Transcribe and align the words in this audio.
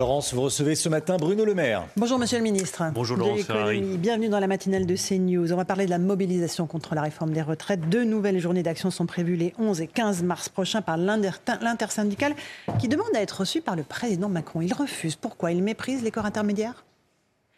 Laurence, 0.00 0.32
vous 0.32 0.42
recevez 0.42 0.76
ce 0.76 0.88
matin 0.88 1.16
Bruno 1.16 1.44
Le 1.44 1.56
Maire. 1.56 1.84
Bonjour 1.96 2.20
Monsieur 2.20 2.36
le 2.38 2.44
Ministre. 2.44 2.84
Bonjour 2.94 3.16
Laurence. 3.16 3.42
Ferrari. 3.42 3.80
Bienvenue 3.98 4.28
dans 4.28 4.38
la 4.38 4.46
matinale 4.46 4.86
de 4.86 4.94
CNews. 4.94 5.52
On 5.52 5.56
va 5.56 5.64
parler 5.64 5.86
de 5.86 5.90
la 5.90 5.98
mobilisation 5.98 6.68
contre 6.68 6.94
la 6.94 7.02
réforme 7.02 7.32
des 7.32 7.42
retraites. 7.42 7.88
Deux 7.88 8.04
nouvelles 8.04 8.38
journées 8.38 8.62
d'action 8.62 8.92
sont 8.92 9.06
prévues 9.06 9.34
les 9.34 9.54
11 9.58 9.80
et 9.80 9.88
15 9.88 10.22
mars 10.22 10.48
prochains 10.50 10.82
par 10.82 10.98
l'inter- 10.98 11.32
l'intersyndicale 11.62 12.36
qui 12.78 12.86
demande 12.86 13.08
à 13.16 13.20
être 13.22 13.40
reçu 13.40 13.60
par 13.60 13.74
le 13.74 13.82
président 13.82 14.28
Macron. 14.28 14.60
Il 14.60 14.72
refuse. 14.72 15.16
Pourquoi? 15.16 15.50
Il 15.50 15.64
méprise 15.64 16.04
les 16.04 16.12
corps 16.12 16.26
intermédiaires? 16.26 16.84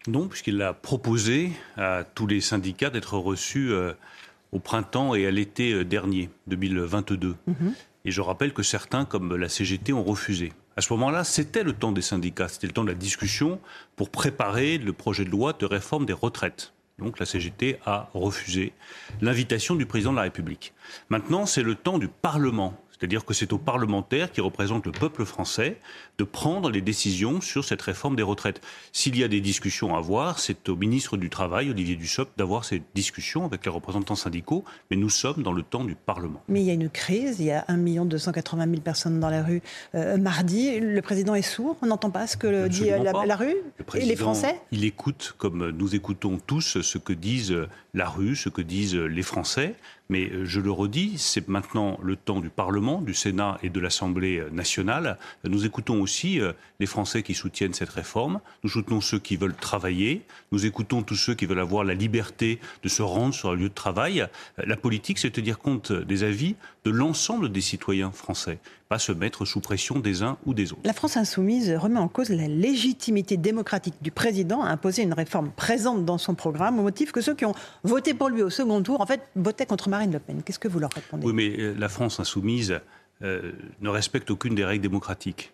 Non, 0.07 0.27
puisqu'il 0.27 0.63
a 0.63 0.73
proposé 0.73 1.53
à 1.77 2.05
tous 2.15 2.27
les 2.27 2.41
syndicats 2.41 2.89
d'être 2.89 3.19
reçus 3.19 3.71
euh, 3.71 3.93
au 4.53 4.61
printemps 4.61 5.15
et 5.15 5.27
à 5.27 5.31
l'été 5.31 5.73
euh, 5.75 5.85
dernier, 5.85 6.31
2022. 6.47 7.37
Et 8.07 8.11
je 8.11 8.21
rappelle 8.23 8.55
que 8.55 8.63
certains, 8.63 9.05
comme 9.05 9.37
la 9.37 9.51
CGT, 9.51 9.93
ont 9.93 10.05
refusé. 10.05 10.55
À 10.81 10.83
ce 10.83 10.95
moment-là, 10.95 11.25
c'était 11.25 11.63
le 11.63 11.75
temps 11.75 11.93
des 11.93 12.01
syndicats, 12.01 12.49
c'était 12.49 12.67
le 12.67 12.73
temps 12.73 12.85
de 12.85 12.89
la 12.89 12.95
discussion 12.95 13.61
pour 13.97 14.09
préparer 14.09 14.79
le 14.79 14.95
projet 14.95 15.27
de 15.27 15.29
loi 15.29 15.53
de 15.53 15.67
réforme 15.67 16.07
des 16.07 16.15
retraites. 16.15 16.73
Donc 16.99 17.19
la 17.19 17.27
CGT 17.27 17.79
a 17.85 18.09
refusé 18.15 18.73
l'invitation 19.21 19.75
du 19.75 19.85
président 19.85 20.13
de 20.13 20.17
la 20.17 20.23
République. 20.23 20.73
Maintenant, 21.11 21.45
c'est 21.45 21.63
le 21.63 21.75
temps 21.75 21.99
du 21.99 22.09
Parlement. 22.09 22.83
C'est-à-dire 23.01 23.25
que 23.25 23.33
c'est 23.33 23.55
aux 23.55 23.59
parlementaires 23.59 24.31
qui 24.31 24.43
représentent 24.43 24.85
le 24.85 24.93
peuple 24.93 25.25
français 25.25 25.79
de 26.19 26.25
prendre 26.25 26.71
les 26.71 26.83
décisions 26.83 27.41
sur 27.41 27.65
cette 27.65 27.81
réforme 27.81 28.15
des 28.15 28.23
retraites. 28.23 28.61
S'il 28.93 29.17
y 29.17 29.25
a 29.25 29.29
des 29.29 29.41
discussions 29.41 29.95
à 29.95 29.99
avoir, 29.99 30.39
c'est 30.39 30.69
au 30.69 30.77
ministre 30.77 31.17
du 31.17 31.31
Travail, 31.31 31.71
Olivier 31.71 31.97
Dussopt, 31.97 32.37
d'avoir 32.37 32.67
ces 32.67 32.83
discussions 32.95 33.47
avec 33.47 33.65
les 33.65 33.71
représentants 33.71 34.17
syndicaux. 34.17 34.65
Mais 34.91 34.99
nous 34.99 35.09
sommes 35.09 35.43
dans 35.43 35.55
le 35.55 35.63
temps 35.63 35.85
du 35.85 35.95
Parlement. 35.95 36.43
Mais 36.49 36.61
il 36.61 36.67
y 36.67 36.71
a 36.71 36.75
une 36.75 36.91
crise. 36.91 37.41
Il 37.41 37.47
y 37.47 37.53
a 37.53 37.65
1 37.69 37.79
280 38.05 38.67
000 38.67 38.81
personnes 38.83 39.19
dans 39.19 39.31
la 39.31 39.43
rue 39.45 39.63
euh, 39.95 40.19
mardi. 40.19 40.79
Le 40.79 41.01
président 41.01 41.35
est 41.35 41.41
sourd. 41.41 41.79
On 41.81 41.87
n'entend 41.87 42.11
pas 42.11 42.27
ce 42.27 42.37
que 42.37 42.69
dit 42.69 42.91
euh, 42.91 42.99
la, 43.03 43.37
rue 43.37 43.57
Le 43.79 43.97
et 43.97 44.05
les 44.05 44.17
Français. 44.17 44.61
Il 44.73 44.85
écoute, 44.85 45.35
comme 45.39 45.71
nous 45.71 45.95
écoutons 45.95 46.39
tous, 46.47 46.83
ce 46.83 46.99
que 46.99 47.15
disent 47.15 47.57
la 47.95 48.11
rue, 48.11 48.37
ce 48.37 48.51
que 48.51 48.61
disent 48.61 48.97
les 48.97 49.23
Français. 49.23 49.75
Mais 50.11 50.29
euh, 50.29 50.45
je 50.45 50.61
le 50.61 50.73
redis, 50.73 51.15
c'est 51.17 51.49
maintenant 51.49 51.99
le 52.03 52.17
temps 52.17 52.41
du 52.41 52.51
Parlement, 52.51 53.01
du 53.01 53.15
Sénat 53.15 53.59
et 53.63 53.71
de 53.71 53.81
l'Assemblée 53.81 54.43
nationale. 54.53 55.17
Nous 55.45 55.65
écoutons 55.65 56.03
aussi 56.03 56.41
euh, 56.41 56.53
les 56.81 56.87
Français 56.87 57.23
qui 57.23 57.33
soutiennent 57.33 57.73
cette 57.73 57.91
réforme. 57.91 58.41
Nous 58.65 58.71
soutenons 58.71 59.01
ceux 59.01 59.21
qui 59.21 59.37
veulent 59.37 59.55
travailler. 59.55 60.23
Nous 60.51 60.67
écoutons 60.67 61.03
tous 61.03 61.15
ceux 61.15 61.35
qui 61.35 61.47
veulent 61.47 61.61
avoir 61.61 61.85
la 61.85 61.95
liberté 61.95 62.59
de 62.83 62.89
se 62.89 63.03
rendre 63.03 63.33
sur 63.33 63.51
un 63.51 63.55
lieu 63.55 63.69
de 63.69 63.75
travail. 63.75 64.21
Euh, 64.21 64.65
La 64.67 64.77
politique, 64.77 65.19
c'est 65.19 65.31
tenir 65.31 65.61
compte 65.61 65.93
des 65.93 66.25
avis 66.25 66.57
de 66.85 66.91
l'ensemble 66.91 67.53
des 67.53 67.61
citoyens 67.61 68.11
français, 68.11 68.59
pas 68.91 68.99
se 68.99 69.13
mettre 69.13 69.45
sous 69.45 69.61
pression 69.61 70.01
des 70.01 70.25
uns 70.25 70.37
ou 70.47 70.53
des 70.53 70.73
autres. 70.73 70.83
La 70.85 70.93
France 70.93 71.17
insoumise 71.17 71.71
remet 71.71 72.01
en 72.01 72.09
cause 72.09 72.29
la 72.29 72.49
légitimité 72.49 73.37
démocratique 73.37 73.95
du 74.03 74.11
président 74.11 74.63
à 74.63 74.69
imposer 74.69 75.03
une 75.03 75.15
réforme 75.15 75.53
présente 75.53 76.05
dans 76.05 76.19
son 76.19 76.35
programme 76.35 76.81
au 76.81 76.83
motif 76.83 77.13
que 77.13 77.21
ceux 77.21 77.37
qui 77.37 77.45
ont 77.45 77.55
voté 77.85 78.15
pour 78.15 78.29
lui 78.29 78.43
au 78.43 78.51
second 78.51 78.83
tour, 78.83 79.01
en 79.01 79.07
fait, 79.07 79.23
votaient 79.37 79.65
contre 79.65 79.89
Marine 79.89 80.11
Le 80.11 80.19
Pen. 80.19 80.43
Qu'est-ce 80.43 80.59
que 80.59 80.67
vous 80.67 80.81
leur 80.81 80.91
répondez? 80.93 81.25
Oui, 81.25 81.33
mais 81.33 81.57
euh, 81.57 81.73
la 81.79 81.89
France 81.89 82.19
insoumise 82.19 82.81
euh, 83.23 83.53
ne 83.81 83.89
respecte 83.89 84.29
aucune 84.29 84.57
des 84.57 84.65
règles 84.65 84.83
démocratiques. 84.83 85.53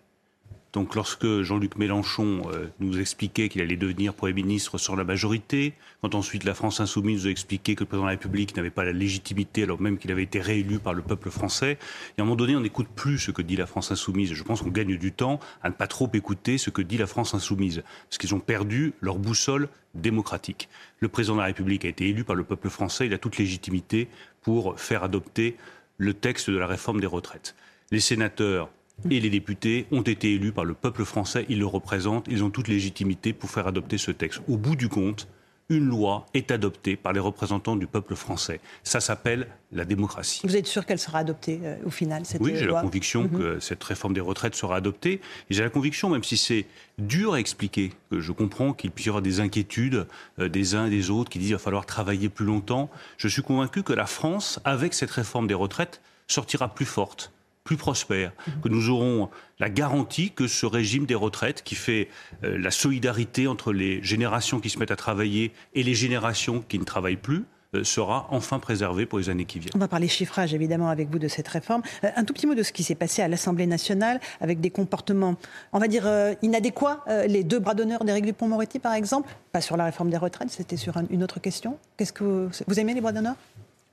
Donc 0.77 0.95
lorsque 0.95 1.41
Jean-Luc 1.41 1.77
Mélenchon 1.79 2.43
euh, 2.53 2.67
nous 2.81 3.01
expliquait 3.01 3.49
qu'il 3.49 3.63
allait 3.63 3.79
devenir 3.79 4.13
Premier 4.13 4.35
ministre 4.35 4.77
sans 4.77 4.95
la 4.95 5.05
majorité, 5.05 5.73
quand 6.03 6.15
ensuite 6.15 6.45
la 6.45 6.53
France 6.53 6.81
insoumise 6.81 7.23
nous 7.23 7.29
a 7.29 7.31
expliqué 7.31 7.75
que 7.75 7.81
le 7.81 7.87
président 7.87 8.05
de 8.05 8.09
la 8.09 8.19
République 8.19 8.55
n'avait 8.55 8.69
pas 8.69 8.85
la 8.85 8.93
légitimité 8.93 9.63
alors 9.63 9.81
même 9.81 9.97
qu'il 9.97 10.13
avait 10.13 10.25
été 10.25 10.39
réélu 10.39 10.79
par 10.79 10.93
le 10.93 11.01
peuple 11.01 11.31
français, 11.31 11.79
et 12.19 12.21
à 12.21 12.23
un 12.23 12.27
moment 12.27 12.37
donné 12.37 12.55
on 12.57 12.61
n'écoute 12.61 12.89
plus 12.95 13.19
ce 13.19 13.31
que 13.31 13.41
dit 13.41 13.57
la 13.57 13.65
France 13.65 13.91
insoumise. 13.91 14.35
Je 14.35 14.43
pense 14.43 14.61
qu'on 14.61 14.69
gagne 14.69 14.99
du 14.99 15.13
temps 15.13 15.41
à 15.63 15.71
ne 15.71 15.75
pas 15.75 15.87
trop 15.87 16.11
écouter 16.13 16.59
ce 16.59 16.69
que 16.69 16.83
dit 16.83 16.99
la 16.99 17.07
France 17.07 17.33
insoumise, 17.33 17.83
parce 18.11 18.19
qu'ils 18.19 18.35
ont 18.35 18.41
perdu 18.41 18.93
leur 19.01 19.17
boussole 19.17 19.71
démocratique. 19.95 20.69
Le 21.01 21.09
président 21.09 21.37
de 21.37 21.41
la 21.41 21.47
République 21.47 21.87
a 21.87 21.89
été 21.89 22.07
élu 22.07 22.23
par 22.23 22.37
le 22.37 22.45
peuple 22.45 22.69
français, 22.69 23.07
il 23.07 23.15
a 23.15 23.19
toute 23.19 23.39
légitimité 23.39 24.09
pour 24.43 24.79
faire 24.79 25.05
adopter 25.05 25.57
le 25.97 26.13
texte 26.13 26.51
de 26.51 26.59
la 26.59 26.67
réforme 26.67 27.01
des 27.01 27.07
retraites. 27.07 27.55
Les 27.91 28.01
sénateurs 28.01 28.69
et 29.11 29.21
les 29.21 29.31
députés 29.31 29.87
ont 29.93 30.03
été 30.03 30.35
élus 30.35 30.53
par 30.53 30.65
le 30.65 30.75
peuple 30.75 31.05
français, 31.05 31.47
ils 31.49 31.59
le 31.59 31.67
représentent, 31.67 32.27
ils 32.29 32.43
ont 32.43 32.51
toute 32.51 32.69
légitimité 32.69 33.33
pour 33.33 33.51
faire 33.51 33.67
adopter 33.67 33.99
ce 33.99 34.11
texte. 34.11 34.41
Au 34.49 34.57
bout 34.57 34.77
du 34.77 34.89
compte, 34.89 35.29
une 35.69 35.85
loi 35.87 36.27
est 36.33 36.53
adoptée 36.53 36.95
par 36.95 37.13
les 37.13 37.19
représentants 37.19 37.75
du 37.75 37.89
peuple 37.89 38.15
français. 38.15 38.61
Ça 38.85 39.01
s'appelle 39.01 39.49
la 39.73 39.85
démocratie. 39.85 40.41
Vous 40.45 40.57
êtes 40.57 40.69
sûr 40.69 40.87
qu'elle 40.87 41.01
sera 41.01 41.19
adoptée 41.19 41.59
euh, 41.65 41.77
au 41.85 41.91
final 41.91 42.25
cette 42.25 42.41
Oui, 42.41 42.53
euh, 42.53 42.57
j'ai 42.57 42.67
la 42.67 42.81
conviction 42.81 43.25
Mhm. 43.25 43.31
que 43.39 43.59
cette 43.61 43.83
réforme 43.83 44.15
des 44.15 44.21
retraites 44.21 44.55
sera 44.55 44.77
adoptée. 44.77 45.15
Et 45.51 45.55
j'ai 45.55 45.65
la 45.65 45.71
conviction, 45.71 46.09
même 46.09 46.23
si 46.23 46.37
c'est 46.37 46.67
dur 46.99 47.35
à 47.35 47.41
expliquer, 47.41 47.93
que 48.13 48.21
je 48.21 48.31
comprends 48.31 48.75
qu'il 48.75 48.93
puisse 48.93 49.07
y 49.07 49.09
avoir 49.09 49.23
des 49.23 49.41
inquiétudes 49.41 50.07
euh, 50.39 50.49
des 50.49 50.77
uns 50.77 50.87
et 50.87 50.91
des 50.91 51.11
autres 51.11 51.31
qui 51.31 51.39
disent 51.41 51.49
qu'il 51.49 51.57
va 51.57 51.63
falloir 51.63 51.85
travailler 51.85 52.29
plus 52.29 52.47
longtemps. 52.47 52.89
Je 53.19 53.27
suis 53.27 53.43
convaincu 53.43 53.83
que 53.83 53.93
la 53.93 54.07
France, 54.07 54.61
avec 54.65 54.95
cette 54.95 55.11
réforme 55.11 55.49
des 55.49 55.55
retraites, 55.55 56.01
sortira 56.29 56.73
plus 56.73 56.87
forte 56.87 57.33
plus 57.67 57.77
prospère, 57.77 58.33
que 58.63 58.69
nous 58.71 58.89
aurons 58.89 59.29
la 59.59 59.69
garantie 59.69 60.31
que 60.31 60.47
ce 60.47 60.65
régime 60.65 61.05
des 61.05 61.15
retraites, 61.17 61.63
qui 61.65 61.75
fait 61.75 62.09
euh, 62.45 62.57
la 62.57 62.71
solidarité 62.71 63.47
entre 63.49 63.73
les 63.73 64.03
générations 64.03 64.61
qui 64.61 64.71
se 64.71 64.79
mettent 64.79 64.93
à 64.93 64.97
travailler 64.97 65.53
et 65.75 65.83
les 65.83 65.95
générations 65.95 66.65
qui 66.67 66.79
ne 66.79 66.85
travaillent 66.85 67.17
plus, 67.17 67.45
euh, 67.75 67.83
sera 67.83 68.29
enfin 68.31 68.61
préservé 68.61 69.05
pour 69.05 69.19
les 69.19 69.29
années 69.29 69.45
qui 69.45 69.59
viennent. 69.59 69.73
On 69.75 69.79
va 69.81 69.89
parler 69.89 70.07
chiffrage 70.07 70.55
évidemment 70.55 70.89
avec 70.89 71.11
vous 71.11 71.19
de 71.19 71.27
cette 71.27 71.49
réforme. 71.49 71.83
Euh, 72.05 72.09
un 72.15 72.25
tout 72.25 72.33
petit 72.33 72.47
mot 72.47 72.55
de 72.55 72.63
ce 72.63 72.73
qui 72.73 72.85
s'est 72.85 72.95
passé 72.95 73.21
à 73.23 73.29
l'Assemblée 73.29 73.67
nationale 73.67 74.21
avec 74.41 74.61
des 74.61 74.71
comportements, 74.71 75.35
on 75.73 75.79
va 75.81 75.89
dire, 75.89 76.09
inadéquats. 76.43 77.03
Les 77.27 77.43
deux 77.43 77.59
bras 77.59 77.75
d'honneur 77.75 78.05
d'Éric 78.05 78.25
Dupont-Moretti 78.27 78.79
par 78.79 78.95
exemple, 78.95 79.29
pas 79.53 79.61
sur 79.61 79.77
la 79.77 79.85
réforme 79.85 80.11
des 80.11 80.17
retraites, 80.17 80.51
c'était 80.51 80.77
sur 80.77 80.97
un- 80.97 81.07
une 81.11 81.23
autre 81.25 81.41
question. 81.41 81.79
Qu'est-ce 81.97 82.13
que 82.13 82.25
vous, 82.25 82.49
vous 82.69 82.81
aimez 82.81 82.95
les 82.95 83.01
bras 83.01 83.13
d'honneur? 83.13 83.35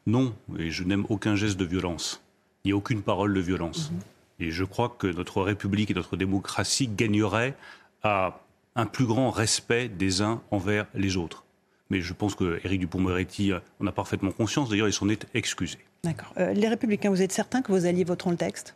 Non, 0.05 0.33
et 0.59 0.69
je 0.69 0.83
n'aime 0.83 1.05
aucun 1.09 1.35
geste 1.35 1.57
de 1.57 1.65
violence. 1.65 2.21
Il 2.65 2.69
n'y 2.69 2.73
a 2.73 2.77
aucune 2.77 3.01
parole 3.01 3.33
de 3.33 3.41
violence. 3.41 3.91
Et 4.39 4.49
je 4.49 4.63
crois 4.63 4.87
que 4.97 5.07
notre 5.07 5.41
République 5.41 5.91
et 5.91 5.93
notre 5.93 6.15
démocratie 6.15 6.87
gagneraient 6.87 7.55
à 8.03 8.39
un 8.77 8.85
plus 8.85 9.05
grand 9.05 9.31
respect 9.31 9.89
des 9.89 10.21
uns 10.21 10.41
envers 10.49 10.85
les 10.95 11.17
autres. 11.17 11.43
Mais 11.89 11.99
je 11.99 12.13
pense 12.13 12.35
que 12.35 12.61
Éric 12.63 12.79
Dupond-Moretti 12.79 13.51
en 13.81 13.87
a 13.87 13.91
parfaitement 13.91 14.31
conscience. 14.31 14.69
D'ailleurs, 14.69 14.87
il 14.87 14.93
s'en 14.93 15.09
est 15.09 15.27
excusé. 15.33 15.77
D'accord. 16.05 16.33
Euh, 16.37 16.53
les 16.53 16.69
Républicains, 16.69 17.09
vous 17.09 17.21
êtes 17.21 17.33
certains 17.33 17.61
que 17.61 17.71
vos 17.73 17.85
alliés 17.85 18.05
voteront 18.05 18.31
le 18.31 18.37
texte? 18.37 18.75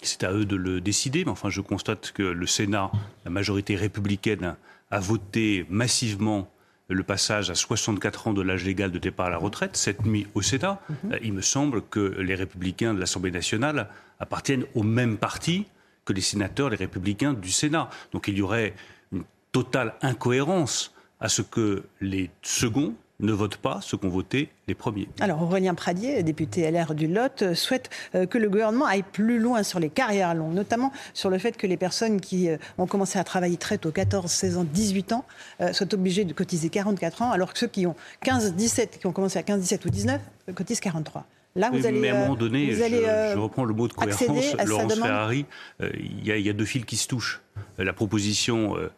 C'est 0.00 0.24
à 0.24 0.32
eux 0.32 0.46
de 0.46 0.56
le 0.56 0.80
décider, 0.80 1.26
mais 1.26 1.30
enfin, 1.30 1.50
je 1.50 1.60
constate 1.60 2.12
que 2.12 2.22
le 2.22 2.46
Sénat, 2.46 2.90
la 3.26 3.30
majorité 3.30 3.76
républicaine, 3.76 4.56
a 4.90 5.00
voté 5.00 5.66
massivement 5.68 6.50
le 6.88 7.02
passage 7.02 7.50
à 7.50 7.54
64 7.54 8.28
ans 8.28 8.32
de 8.32 8.42
l'âge 8.42 8.64
légal 8.64 8.90
de 8.90 8.98
départ 8.98 9.26
à 9.26 9.30
la 9.30 9.38
retraite, 9.38 9.76
cette 9.76 10.04
nuit 10.04 10.26
au 10.34 10.42
Sénat. 10.42 10.80
Euh, 11.10 11.18
Il 11.22 11.32
me 11.32 11.40
semble 11.40 11.82
que 11.82 12.00
les 12.00 12.34
républicains 12.34 12.94
de 12.94 13.00
l'Assemblée 13.00 13.30
nationale 13.30 13.88
appartiennent 14.20 14.64
au 14.74 14.82
même 14.82 15.16
parti 15.16 15.66
que 16.04 16.12
les 16.12 16.20
sénateurs, 16.20 16.68
les 16.70 16.76
républicains 16.76 17.32
du 17.32 17.50
Sénat. 17.50 17.88
Donc 18.12 18.28
il 18.28 18.36
y 18.36 18.42
aurait 18.42 18.74
une 19.12 19.24
totale 19.52 19.94
incohérence 20.02 20.94
à 21.20 21.28
ce 21.28 21.42
que 21.42 21.84
les 22.00 22.30
seconds 22.42 22.94
ne 23.20 23.32
votent 23.32 23.56
pas 23.58 23.78
ce 23.80 23.94
qu'ont 23.96 24.08
voté 24.08 24.48
les 24.66 24.74
premiers. 24.74 25.08
Alors 25.20 25.42
Aurélien 25.42 25.74
Pradier, 25.74 26.22
député 26.22 26.68
LR 26.70 26.94
du 26.94 27.06
Lot, 27.06 27.42
euh, 27.42 27.54
souhaite 27.54 27.88
euh, 28.14 28.26
que 28.26 28.38
le 28.38 28.48
gouvernement 28.48 28.86
aille 28.86 29.04
plus 29.04 29.38
loin 29.38 29.62
sur 29.62 29.78
les 29.78 29.88
carrières 29.88 30.34
longues, 30.34 30.54
notamment 30.54 30.92
sur 31.12 31.30
le 31.30 31.38
fait 31.38 31.56
que 31.56 31.66
les 31.66 31.76
personnes 31.76 32.20
qui 32.20 32.48
euh, 32.50 32.56
ont 32.78 32.86
commencé 32.86 33.18
à 33.18 33.24
travailler 33.24 33.56
très 33.56 33.78
tôt, 33.78 33.92
14, 33.92 34.30
16 34.30 34.56
ans, 34.58 34.64
18 34.64 35.12
ans, 35.12 35.24
soient 35.72 35.94
obligées 35.94 36.24
de 36.24 36.32
cotiser 36.32 36.68
44 36.68 37.22
ans, 37.22 37.30
alors 37.30 37.52
que 37.52 37.58
ceux 37.58 37.68
qui 37.68 37.86
ont 37.86 37.94
15, 38.22 38.54
17, 38.54 38.98
qui 38.98 39.06
ont 39.06 39.12
commencé 39.12 39.38
à 39.38 39.42
15, 39.42 39.60
17 39.60 39.84
ou 39.84 39.90
19, 39.90 40.20
euh, 40.48 40.52
cotisent 40.52 40.80
43. 40.80 41.24
Là, 41.56 41.70
vous 41.70 41.76
Oui, 41.78 41.86
allez, 41.86 42.00
mais 42.00 42.08
à 42.10 42.16
un 42.16 42.20
moment 42.22 42.34
donné, 42.34 42.72
je, 42.72 43.38
reprends 43.38 43.64
le 43.64 43.74
mot 43.74 43.86
de 43.86 43.92
cohérence, 43.92 44.56
Laurence 44.66 44.94
Ferrari, 44.96 45.46
euh, 45.80 45.88
il 45.94 46.26
y, 46.26 46.32
a- 46.32 46.36
il 46.36 46.44
y 46.44 46.50
a 46.50 46.52
deux 46.52 46.64
fils 46.64 46.84
qui 46.84 46.96
se 46.96 47.06
touchent. 47.06 47.42
La 47.78 47.92
proposition 47.92 48.76
euh, 48.76 48.90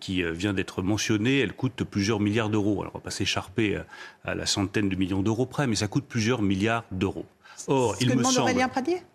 qui 0.00 0.22
euh, 0.22 0.32
vient 0.32 0.52
d'être 0.52 0.82
mentionnée, 0.82 1.40
elle 1.40 1.52
coûte 1.52 1.84
plusieurs 1.84 2.20
milliards 2.20 2.50
d'euros. 2.50 2.80
Alors 2.80 2.92
on 2.94 2.98
va 2.98 3.04
pas 3.04 3.10
s'écharper 3.10 3.76
euh, 3.76 3.82
à 4.24 4.34
la 4.34 4.46
centaine 4.46 4.88
de 4.88 4.96
millions 4.96 5.22
d'euros 5.22 5.46
près, 5.46 5.66
mais 5.66 5.76
ça 5.76 5.88
coûte 5.88 6.04
plusieurs 6.08 6.42
milliards 6.42 6.84
d'euros. 6.90 7.26
Or, 7.68 7.96
il 8.00 8.08
me 8.08 8.16
demande 8.16 8.32
semble, 8.32 8.50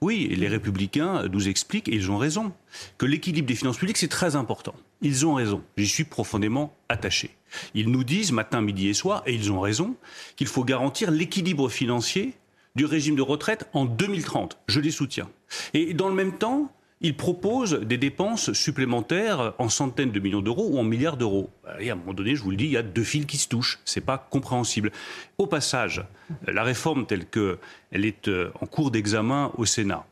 Oui, 0.01 0.33
les 0.37 0.47
Républicains 0.47 1.27
nous 1.27 1.49
expliquent, 1.49 1.89
et 1.89 1.95
ils 1.95 2.11
ont 2.11 2.17
raison, 2.17 2.53
que 2.97 3.05
l'équilibre 3.05 3.47
des 3.47 3.55
finances 3.55 3.77
publiques, 3.77 3.97
c'est 3.97 4.07
très 4.07 4.35
important. 4.35 4.73
Ils 5.01 5.25
ont 5.25 5.33
raison. 5.33 5.63
J'y 5.75 5.87
suis 5.87 6.05
profondément 6.05 6.73
attaché. 6.87 7.31
Ils 7.73 7.89
nous 7.89 8.03
disent 8.03 8.31
matin, 8.31 8.61
midi 8.61 8.87
et 8.87 8.93
soir, 8.93 9.23
et 9.25 9.33
ils 9.33 9.51
ont 9.51 9.59
raison, 9.59 9.95
qu'il 10.35 10.47
faut 10.47 10.63
garantir 10.63 11.11
l'équilibre 11.11 11.67
financier 11.67 12.35
du 12.75 12.85
régime 12.85 13.15
de 13.15 13.21
retraite 13.21 13.67
en 13.73 13.85
2030. 13.85 14.59
Je 14.67 14.79
les 14.79 14.91
soutiens. 14.91 15.29
Et 15.73 15.93
dans 15.93 16.07
le 16.07 16.15
même 16.15 16.37
temps, 16.37 16.71
il 17.01 17.15
propose 17.15 17.73
des 17.81 17.97
dépenses 17.97 18.53
supplémentaires 18.53 19.53
en 19.59 19.69
centaines 19.69 20.11
de 20.11 20.19
millions 20.19 20.41
d'euros 20.41 20.67
ou 20.69 20.79
en 20.79 20.83
milliards 20.83 21.17
d'euros. 21.17 21.49
Et 21.79 21.89
à 21.89 21.93
un 21.93 21.95
moment 21.95 22.13
donné, 22.13 22.35
je 22.35 22.41
vous 22.41 22.49
le 22.49 22.57
dis, 22.57 22.65
il 22.65 22.71
y 22.71 22.77
a 22.77 22.83
deux 22.83 23.03
fils 23.03 23.25
qui 23.25 23.37
se 23.37 23.47
touchent. 23.47 23.79
C'est 23.85 24.01
pas 24.01 24.17
compréhensible. 24.17 24.91
Au 25.37 25.45
passage, 25.45 26.03
la 26.47 26.63
réforme 26.63 27.05
telle 27.05 27.25
qu'elle 27.27 28.05
est 28.05 28.27
euh, 28.27 28.51
en 28.61 28.65
cours 28.65 28.89
d'examen 28.89 29.51
au 29.57 29.65
Sénat 29.65 30.05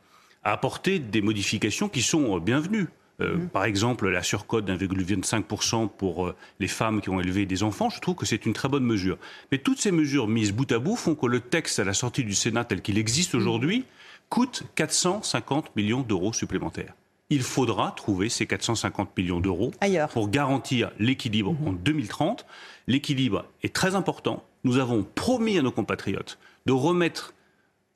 a 0.44 0.52
apporté 0.52 1.00
des 1.00 1.22
modifications 1.22 1.90
qui 1.90 2.04
sont 2.04 2.38
bienvenues. 2.38 2.88
Euh, 3.22 3.36
mm-hmm. 3.36 3.48
Par 3.48 3.66
exemple, 3.66 4.10
la 4.10 4.22
surcote 4.22 4.66
d'1,25% 4.66 5.90
pour 5.90 6.28
euh, 6.28 6.36
les 6.60 6.68
femmes 6.68 7.02
qui 7.02 7.10
ont 7.10 7.20
élevé 7.20 7.48
des 7.48 7.64
enfants, 7.64 7.90
je 7.90 8.00
trouve 8.00 8.16
que 8.16 8.26
c'est 8.26 8.46
une 8.46 8.54
très 8.54 8.70
bonne 8.70 8.84
mesure. 8.84 9.18
Mais 9.52 9.58
toutes 9.58 9.80
ces 9.80 9.92
mesures 9.92 10.28
mises 10.28 10.52
bout 10.52 10.72
à 10.72 10.78
bout 10.78 10.96
font 10.96 11.16
que 11.16 11.26
le 11.26 11.40
texte 11.40 11.80
à 11.80 11.84
la 11.84 11.94
sortie 11.94 12.24
du 12.24 12.36
Sénat 12.36 12.66
tel 12.66 12.82
qu'il 12.82 12.98
existe 13.00 13.34
aujourd'hui 13.34 13.86
coûte 14.30 14.64
450 14.76 15.76
millions 15.76 16.02
d'euros 16.02 16.34
supplémentaires. 16.34 16.94
Il 17.30 17.42
faudra 17.42 17.92
trouver 17.92 18.30
ces 18.30 18.46
450 18.46 19.18
millions 19.18 19.40
d'euros 19.40 19.72
pour 20.12 20.30
garantir 20.30 20.92
l'équilibre 21.00 21.54
mhm. 21.54 21.68
en 21.68 21.74
2030. 21.74 22.46
L'équilibre 22.88 23.46
est 23.64 23.74
très 23.74 23.96
important. 23.96 24.44
Nous 24.64 24.78
avons 24.78 25.04
promis 25.04 25.58
à 25.58 25.62
nos 25.62 25.72
compatriotes 25.72 26.38
de 26.66 26.72
remettre 26.72 27.34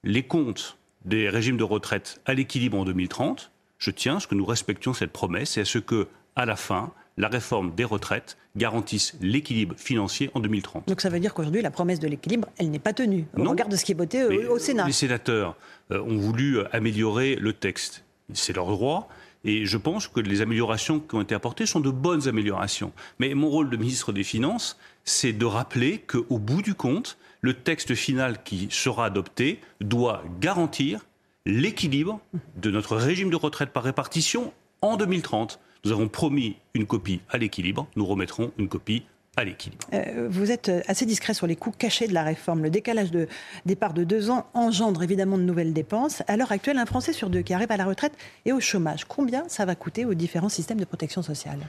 les 0.04 0.24
comptes 0.24 0.78
des 1.06 1.30
régimes 1.30 1.58
de 1.58 1.64
retraite 1.64 2.22
à 2.26 2.34
l'équilibre 2.34 2.78
en 2.78 2.86
2030. 2.86 3.52
Je 3.78 3.92
tiens 3.92 4.18
à 4.18 4.20
ce 4.20 4.28
que 4.28 4.36
nous 4.36 4.46
respections 4.46 4.94
cette 4.94 5.12
promesse 5.12 5.58
et 5.58 5.62
à 5.62 5.66
ce 5.66 5.78
que, 5.78 6.08
à 6.36 6.46
la 6.46 6.56
fin, 6.56 6.92
la 7.19 7.27
réforme 7.27 7.75
des 7.75 7.83
retraites 7.83 8.38
garantisse 8.56 9.16
l'équilibre 9.21 9.75
financier 9.77 10.31
en 10.33 10.39
2030. 10.39 10.88
Donc 10.88 11.01
ça 11.01 11.10
veut 11.10 11.19
dire 11.19 11.33
qu'aujourd'hui, 11.33 11.62
la 11.62 11.69
promesse 11.69 12.00
de 12.00 12.07
l'équilibre, 12.07 12.48
elle 12.57 12.71
n'est 12.71 12.80
pas 12.80 12.94
tenue. 12.94 13.25
On 13.38 13.48
regarde 13.48 13.75
ce 13.75 13.86
qui 13.86 13.92
est 13.92 13.95
voté 13.95 14.24
au, 14.24 14.57
Sénat. 14.57 14.88
Les 14.88 14.94
sénateurs 14.94 15.56
euh, 15.92 16.01
ont 16.01 16.18
voulu 16.18 16.60
améliorer 16.71 17.36
le 17.36 17.54
texte. 17.54 18.04
C'est 18.33 18.56
leur 18.56 18.68
droit. 18.68 19.10
Et 19.44 19.66
je 19.66 19.77
pense 19.77 20.07
que 20.07 20.19
les 20.19 20.42
améliorations 20.42 21.00
qui 21.00 21.16
ont 21.16 21.21
été 21.21 21.36
apportées 21.36 21.66
sont 21.66 21.80
de 21.80 21.92
bonnes 21.92 22.27
améliorations. 22.27 22.92
Mais 23.19 23.33
mon 23.33 23.50
rôle 23.50 23.69
de 23.69 23.77
ministre 23.77 24.12
des 24.12 24.24
Finances, 24.24 24.77
c'est 25.04 25.33
de 25.33 25.45
rappeler 25.45 26.00
qu'au 26.00 26.38
bout 26.38 26.62
du 26.62 26.74
compte, 26.74 27.18
le 27.42 27.54
texte 27.54 27.95
final 27.95 28.44
qui 28.44 28.68
sera 28.69 29.06
adopté 29.06 29.60
doit 29.81 30.24
garantir 30.39 31.06
l'équilibre 31.45 32.19
de 32.57 32.69
notre 32.69 32.95
régime 32.95 33.30
de 33.30 33.36
retraite 33.38 33.71
par 33.71 33.83
répartition 33.83 34.54
en 34.81 34.98
2030. 34.98 35.60
Nous 35.86 35.92
avons 35.92 36.08
promis 36.08 36.58
une 36.74 36.86
copie 36.86 37.22
à 37.30 37.38
l'équilibre, 37.38 37.88
nous 37.96 38.06
remettrons 38.06 38.52
une 38.58 38.68
copie 38.68 39.04
à 39.38 39.44
l'équilibre. 39.44 39.88
Euh, 39.94 40.28
vous 40.30 40.52
êtes 40.52 40.70
assez 40.88 41.06
discret 41.06 41.34
sur 41.34 41.48
les 41.48 41.56
coûts 41.56 41.72
cachés 41.72 42.08
de 42.08 42.14
la 42.14 42.24
réforme. 42.24 42.64
Le 42.64 42.70
décalage 42.70 43.12
de 43.12 43.28
départ 43.66 43.94
de 43.94 44.04
deux 44.04 44.30
ans 44.30 44.48
engendre 44.54 45.02
évidemment 45.04 45.38
de 45.38 45.44
nouvelles 45.44 45.74
dépenses. 45.74 46.24
À 46.28 46.36
l'heure 46.36 46.52
actuelle, 46.52 46.78
un 46.78 46.86
Français 46.86 47.14
sur 47.14 47.30
deux 47.30 47.42
qui 47.42 47.54
arrive 47.54 47.72
à 47.72 47.78
la 47.78 47.86
retraite 47.86 48.14
et 48.46 48.52
au 48.52 48.60
chômage, 48.60 49.06
combien 49.06 49.48
ça 49.48 49.66
va 49.66 49.76
coûter 49.76 50.06
aux 50.06 50.14
différents 50.14 50.50
systèmes 50.50 50.80
de 50.80 50.86
protection 50.86 51.22
sociale? 51.22 51.60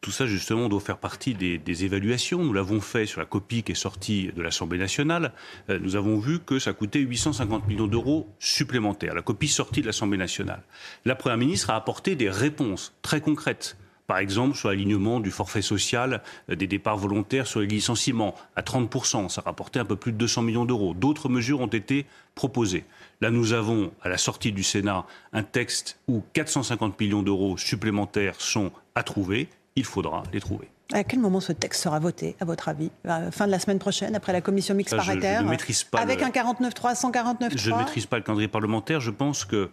Tout 0.00 0.12
ça, 0.12 0.26
justement, 0.26 0.68
doit 0.68 0.80
faire 0.80 0.98
partie 0.98 1.34
des, 1.34 1.84
évaluations. 1.84 2.42
Nous 2.42 2.52
l'avons 2.52 2.80
fait 2.80 3.06
sur 3.06 3.20
la 3.20 3.26
copie 3.26 3.62
qui 3.62 3.72
est 3.72 3.76
sortie 3.76 4.30
de 4.34 4.42
l'Assemblée 4.42 4.78
nationale. 4.78 5.32
Euh, 5.70 5.78
nous 5.80 5.96
avons 5.96 6.18
vu 6.18 6.38
que 6.38 6.58
ça 6.58 6.72
coûtait 6.72 7.00
850 7.00 7.66
millions 7.66 7.86
d'euros 7.86 8.28
supplémentaires, 8.38 9.14
la 9.14 9.22
copie 9.22 9.48
sortie 9.48 9.80
de 9.80 9.86
l'Assemblée 9.86 10.18
nationale. 10.18 10.62
La 11.04 11.14
Première 11.14 11.38
ministre 11.38 11.70
a 11.70 11.76
apporté 11.76 12.14
des 12.14 12.30
réponses 12.30 12.94
très 13.02 13.20
concrètes. 13.20 13.76
Par 14.06 14.18
exemple, 14.18 14.56
sur 14.56 14.70
l'alignement 14.70 15.20
du 15.20 15.30
forfait 15.30 15.62
social 15.62 16.22
euh, 16.48 16.54
des 16.54 16.66
départs 16.66 16.96
volontaires 16.96 17.46
sur 17.46 17.60
les 17.60 17.66
licenciements 17.66 18.34
à 18.56 18.62
30%, 18.62 19.28
ça 19.28 19.42
rapportait 19.42 19.80
un 19.80 19.84
peu 19.84 19.96
plus 19.96 20.12
de 20.12 20.16
200 20.16 20.42
millions 20.42 20.64
d'euros. 20.64 20.94
D'autres 20.94 21.28
mesures 21.28 21.60
ont 21.60 21.66
été 21.66 22.06
proposées. 22.34 22.84
Là, 23.20 23.30
nous 23.30 23.52
avons, 23.52 23.92
à 24.00 24.08
la 24.08 24.16
sortie 24.16 24.52
du 24.52 24.62
Sénat, 24.62 25.04
un 25.32 25.42
texte 25.42 25.98
où 26.06 26.22
450 26.32 26.98
millions 27.00 27.22
d'euros 27.22 27.58
supplémentaires 27.58 28.40
sont 28.40 28.70
à 28.94 29.02
trouver 29.02 29.48
il 29.78 29.84
faudra 29.84 30.24
les 30.32 30.40
trouver. 30.40 30.68
À 30.92 31.04
quel 31.04 31.20
moment 31.20 31.40
ce 31.40 31.52
texte 31.52 31.82
sera 31.82 31.98
voté, 31.98 32.34
à 32.40 32.44
votre 32.44 32.68
avis? 32.68 32.90
Fin 33.30 33.46
de 33.46 33.50
la 33.50 33.58
semaine 33.58 33.78
prochaine, 33.78 34.14
après 34.14 34.32
la 34.32 34.40
commission 34.40 34.74
mixte 34.74 34.96
paritaire 34.96 35.44
Avec 35.92 36.22
un 36.22 36.30
49-3, 36.30 36.96
149 36.96 37.52
Je 37.56 37.70
ne 37.70 37.76
maîtrise 37.76 38.06
pas 38.06 38.16
le 38.16 38.22
calendrier 38.22 38.48
parlementaire. 38.48 39.00
Je 39.00 39.10
pense 39.10 39.44
que, 39.44 39.70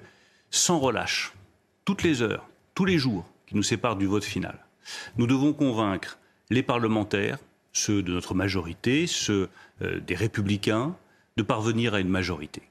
sans 0.51 0.79
relâche, 0.79 1.33
toutes 1.85 2.03
les 2.03 2.21
heures, 2.21 2.47
tous 2.75 2.85
les 2.85 2.97
jours 2.97 3.25
qui 3.47 3.55
nous 3.55 3.63
séparent 3.63 3.95
du 3.95 4.05
vote 4.05 4.23
final, 4.23 4.59
nous 5.17 5.25
devons 5.25 5.53
convaincre 5.53 6.19
les 6.49 6.61
parlementaires, 6.61 7.37
ceux 7.73 8.03
de 8.03 8.11
notre 8.11 8.35
majorité, 8.35 9.07
ceux 9.07 9.49
euh, 9.81 9.99
des 9.99 10.15
républicains, 10.15 10.95
de 11.37 11.43
parvenir 11.43 11.93
à 11.93 11.99
une 11.99 12.09
majorité. 12.09 12.61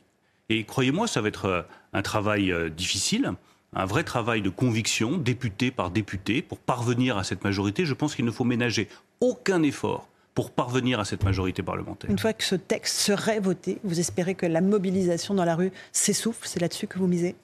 Et 0.49 0.65
croyez-moi, 0.65 1.07
ça 1.07 1.21
va 1.21 1.29
être 1.29 1.47
euh, 1.47 1.63
un 1.93 2.03
travail 2.03 2.53
euh, 2.53 2.69
difficile 2.69 3.33
un 3.75 3.85
vrai 3.87 4.05
travail 4.05 4.43
de 4.43 4.51
conviction, 4.51 5.19
député 5.19 5.71
par 5.71 5.91
député, 5.91 6.43
pour 6.43 6.59
parvenir 6.59 7.19
à 7.19 7.25
cette 7.25 7.45
majorité. 7.45 7.85
Je 7.87 7.95
pense 7.95 8.15
qu'il 8.15 8.25
ne 8.25 8.31
faut 8.31 8.45
ménager 8.45 8.89
aucun 9.21 9.63
effort 9.63 10.09
pour 10.35 10.51
parvenir 10.51 10.99
à 11.01 11.05
cette 11.05 11.23
majorité 11.23 11.63
parlementaire. 11.63 12.11
Une 12.11 12.19
fois 12.19 12.33
que 12.33 12.45
ce 12.45 12.57
texte 12.57 12.97
serait 12.97 13.41
voté, 13.41 13.79
vous 13.85 14.01
espérez 14.01 14.35
que 14.35 14.47
la 14.47 14.61
mobilisation 14.61 15.35
dans 15.35 15.45
la 15.45 15.55
rue 15.55 15.71
s'essouffle? 15.93 16.47
C'est 16.47 16.61
là-dessus 16.61 16.87
que 16.87 16.99
vous 16.99 17.07
misez? 17.07 17.37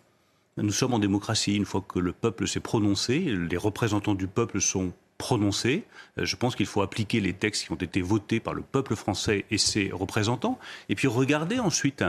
Nous 0.56 0.73
sommes 0.73 0.94
en 0.94 0.99
démocratie. 0.99 1.55
Une 1.55 1.65
fois 1.65 1.85
que 1.87 1.99
le 1.99 2.12
peuple 2.12 2.49
s'est 2.49 2.61
prononcé, 2.61 3.21
les 3.21 3.56
représentants 3.56 4.15
du 4.15 4.26
peuple 4.26 4.61
sont 4.61 4.93
prononcés. 5.19 5.85
Euh, 6.19 6.25
je 6.25 6.35
pense 6.35 6.56
qu'il 6.56 6.67
faut 6.67 6.83
appliquer 6.83 7.21
les 7.21 7.33
textes 7.33 7.67
qui 7.67 7.73
ont 7.73 7.76
été 7.76 8.00
votés 8.00 8.41
par 8.41 8.55
le 8.55 8.62
peuple 8.62 8.97
français 8.97 9.44
et 9.50 9.59
ses 9.59 9.91
représentants. 9.93 10.59
Et 10.88 10.94
puis 10.94 11.06
regarder 11.06 11.61
ensuite 11.61 12.03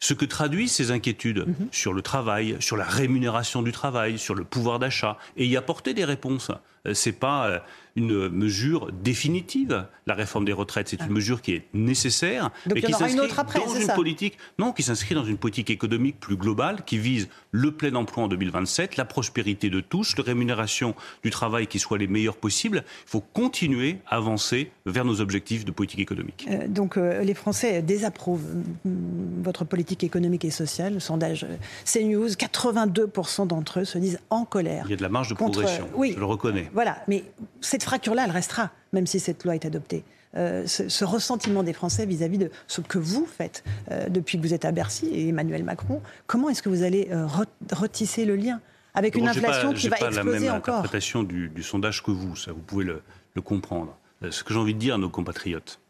ce 0.00 0.14
que 0.14 0.24
traduisent 0.24 0.72
ces 0.72 0.90
inquiétudes 0.90 1.46
mhm. 1.46 1.68
sur 1.70 1.92
le 1.92 2.02
travail, 2.02 2.56
sur 2.60 2.76
la 2.76 2.84
rémunération 2.84 3.62
du 3.62 3.70
travail, 3.70 4.18
sur 4.18 4.34
le 4.34 4.44
pouvoir 4.44 4.78
d'achat, 4.78 5.18
et 5.36 5.46
y 5.46 5.56
apporter 5.56 5.94
des 5.94 6.04
réponses. 6.04 6.50
Euh, 6.86 6.94
c'est 6.94 7.12
pas 7.12 7.46
euh, 7.46 7.58
une 7.96 8.28
mesure 8.28 8.90
définitive, 8.92 9.86
la 10.06 10.14
réforme 10.14 10.44
des 10.44 10.52
retraites. 10.52 10.88
C'est 10.88 11.00
une 11.00 11.10
ah. 11.10 11.12
mesure 11.12 11.42
qui 11.42 11.52
est 11.52 11.64
nécessaire, 11.74 12.50
mais 12.66 12.80
qui 12.80 12.92
s'inscrit 12.92 13.16
dans 13.16 13.74
une 13.74 13.88
politique, 13.88 14.38
non, 14.58 14.72
qui 14.72 14.82
s'inscrit 14.82 15.14
dans 15.14 15.24
une 15.24 15.36
politique 15.36 15.70
économique 15.70 16.18
plus 16.20 16.36
globale, 16.36 16.84
qui 16.86 16.98
vise 16.98 17.28
le 17.50 17.72
plein 17.72 17.94
emploi 17.94 18.24
en 18.24 18.28
2027, 18.28 18.96
la 18.96 19.04
prospérité 19.04 19.70
de 19.70 19.80
tous, 19.80 20.16
la 20.16 20.24
rémunération 20.24 20.94
du 21.22 21.30
travail 21.30 21.66
qui 21.66 21.78
soit 21.78 21.98
les 21.98 22.06
meilleures 22.06 22.36
possibles. 22.36 22.84
Il 23.06 23.10
faut 23.10 23.20
continuer 23.20 23.98
à 24.06 24.16
avancer 24.16 24.70
vers 24.86 25.04
nos 25.04 25.20
objectifs 25.20 25.64
de 25.64 25.72
politique 25.72 26.00
économique. 26.00 26.46
Euh, 26.50 26.68
donc 26.68 26.96
les 26.96 27.34
Français 27.34 27.82
désapprouvent 27.82 28.46
votre 28.84 29.64
politique 29.64 30.04
économique 30.04 30.44
et 30.44 30.50
sociale. 30.50 30.94
Le 30.94 31.00
sondage 31.00 31.46
CNews, 31.84 32.28
82% 32.28 33.46
d'entre 33.46 33.80
eux 33.80 33.84
se 33.84 33.98
disent 33.98 34.20
en 34.30 34.44
colère. 34.44 34.84
Il 34.86 34.90
y 34.92 34.94
a 34.94 34.96
de 34.96 35.02
la 35.02 35.08
marge 35.08 35.28
de 35.28 35.34
progression, 35.34 35.88
oui, 35.94 36.12
je 36.14 36.20
le 36.20 36.24
reconnais. 36.24 36.69
Voilà, 36.72 37.02
mais 37.08 37.24
cette 37.60 37.82
fracture-là, 37.82 38.24
elle 38.24 38.30
restera, 38.30 38.70
même 38.92 39.06
si 39.06 39.20
cette 39.20 39.44
loi 39.44 39.54
est 39.54 39.64
adoptée. 39.64 40.04
Euh, 40.36 40.64
ce, 40.66 41.04
ressentiment 41.04 41.64
des 41.64 41.72
Français 41.72 42.06
vis-à-vis 42.06 42.38
de 42.38 42.52
ce 42.68 42.80
que 42.80 42.98
vous 42.98 43.26
faites 43.26 43.64
euh, 43.90 44.08
depuis 44.08 44.38
que 44.38 44.42
vous 44.42 44.54
êtes 44.54 44.64
à 44.64 44.70
Bercy 44.70 45.06
et 45.06 45.28
Emmanuel 45.28 45.64
Macron, 45.64 46.00
comment 46.28 46.48
est-ce 46.48 46.62
que 46.62 46.68
vous 46.68 46.84
allez 46.84 47.08
euh, 47.10 47.26
retisser 47.72 48.24
le 48.24 48.36
lien 48.36 48.60
avec 48.94 49.16
une 49.16 49.26
inflation 49.26 49.72
qui 49.72 49.88
va 49.88 49.96
exploser 49.96 50.08
encore 50.08 50.22
pas 50.22 50.30
la 50.30 50.40
même 50.40 50.54
interprétation 50.54 51.22
du, 51.24 51.62
sondage 51.62 52.04
que 52.04 52.12
vous, 52.12 52.36
ça 52.36 52.52
vous 52.52 52.60
pouvez 52.60 52.84
le, 52.84 53.02
le 53.34 53.42
comprendre. 53.42 53.96
Ce 54.30 54.44
que 54.44 54.52
j'ai 54.52 54.60
envie 54.60 54.74
de 54.74 54.78
dire 54.78 54.94
à 54.94 54.98
nos 54.98 55.08
compatriotes, 55.08 55.80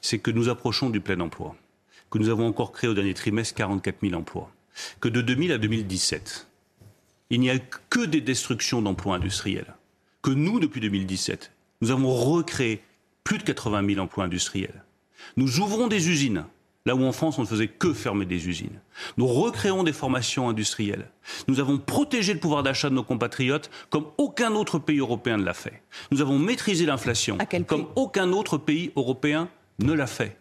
c'est 0.00 0.18
que 0.18 0.30
nous 0.30 0.48
approchons 0.48 0.88
du 0.88 1.00
plein 1.00 1.20
emploi, 1.20 1.54
que 2.10 2.18
nous 2.18 2.30
avons 2.30 2.46
encore 2.46 2.72
créé 2.72 2.88
au 2.88 2.94
dernier 2.94 3.14
trimestre 3.14 3.54
44 3.56 3.96
000 4.02 4.14
emplois, 4.14 4.50
que 5.00 5.08
de 5.08 5.20
2000 5.20 5.52
à 5.52 5.58
2017, 5.58 6.46
il 7.30 7.40
n'y 7.40 7.50
a 7.50 7.58
que 7.58 8.06
des 8.06 8.20
destructions 8.20 8.80
d'emplois 8.80 9.16
industriels 9.16 9.75
que 10.26 10.32
nous, 10.32 10.58
depuis 10.58 10.80
2017, 10.80 11.52
nous 11.82 11.92
avons 11.92 12.12
recréé 12.12 12.82
plus 13.22 13.38
de 13.38 13.44
80 13.44 13.86
000 13.94 14.00
emplois 14.00 14.24
industriels. 14.24 14.82
Nous 15.36 15.60
ouvrons 15.60 15.86
des 15.86 16.08
usines, 16.08 16.46
là 16.84 16.96
où 16.96 17.04
en 17.04 17.12
France 17.12 17.38
on 17.38 17.42
ne 17.42 17.46
faisait 17.46 17.68
que 17.68 17.92
fermer 17.92 18.26
des 18.26 18.48
usines. 18.48 18.80
Nous 19.18 19.28
recréons 19.28 19.84
des 19.84 19.92
formations 19.92 20.48
industrielles. 20.48 21.08
Nous 21.46 21.60
avons 21.60 21.78
protégé 21.78 22.34
le 22.34 22.40
pouvoir 22.40 22.64
d'achat 22.64 22.90
de 22.90 22.96
nos 22.96 23.04
compatriotes 23.04 23.70
comme 23.88 24.06
aucun 24.18 24.56
autre 24.56 24.80
pays 24.80 24.98
européen 24.98 25.36
ne 25.36 25.44
l'a 25.44 25.54
fait. 25.54 25.80
Nous 26.10 26.20
avons 26.20 26.40
maîtrisé 26.40 26.86
l'inflation 26.86 27.38
comme 27.68 27.86
aucun 27.94 28.32
autre 28.32 28.58
pays 28.58 28.90
européen 28.96 29.48
ne 29.78 29.92
l'a 29.92 30.08
fait. 30.08 30.36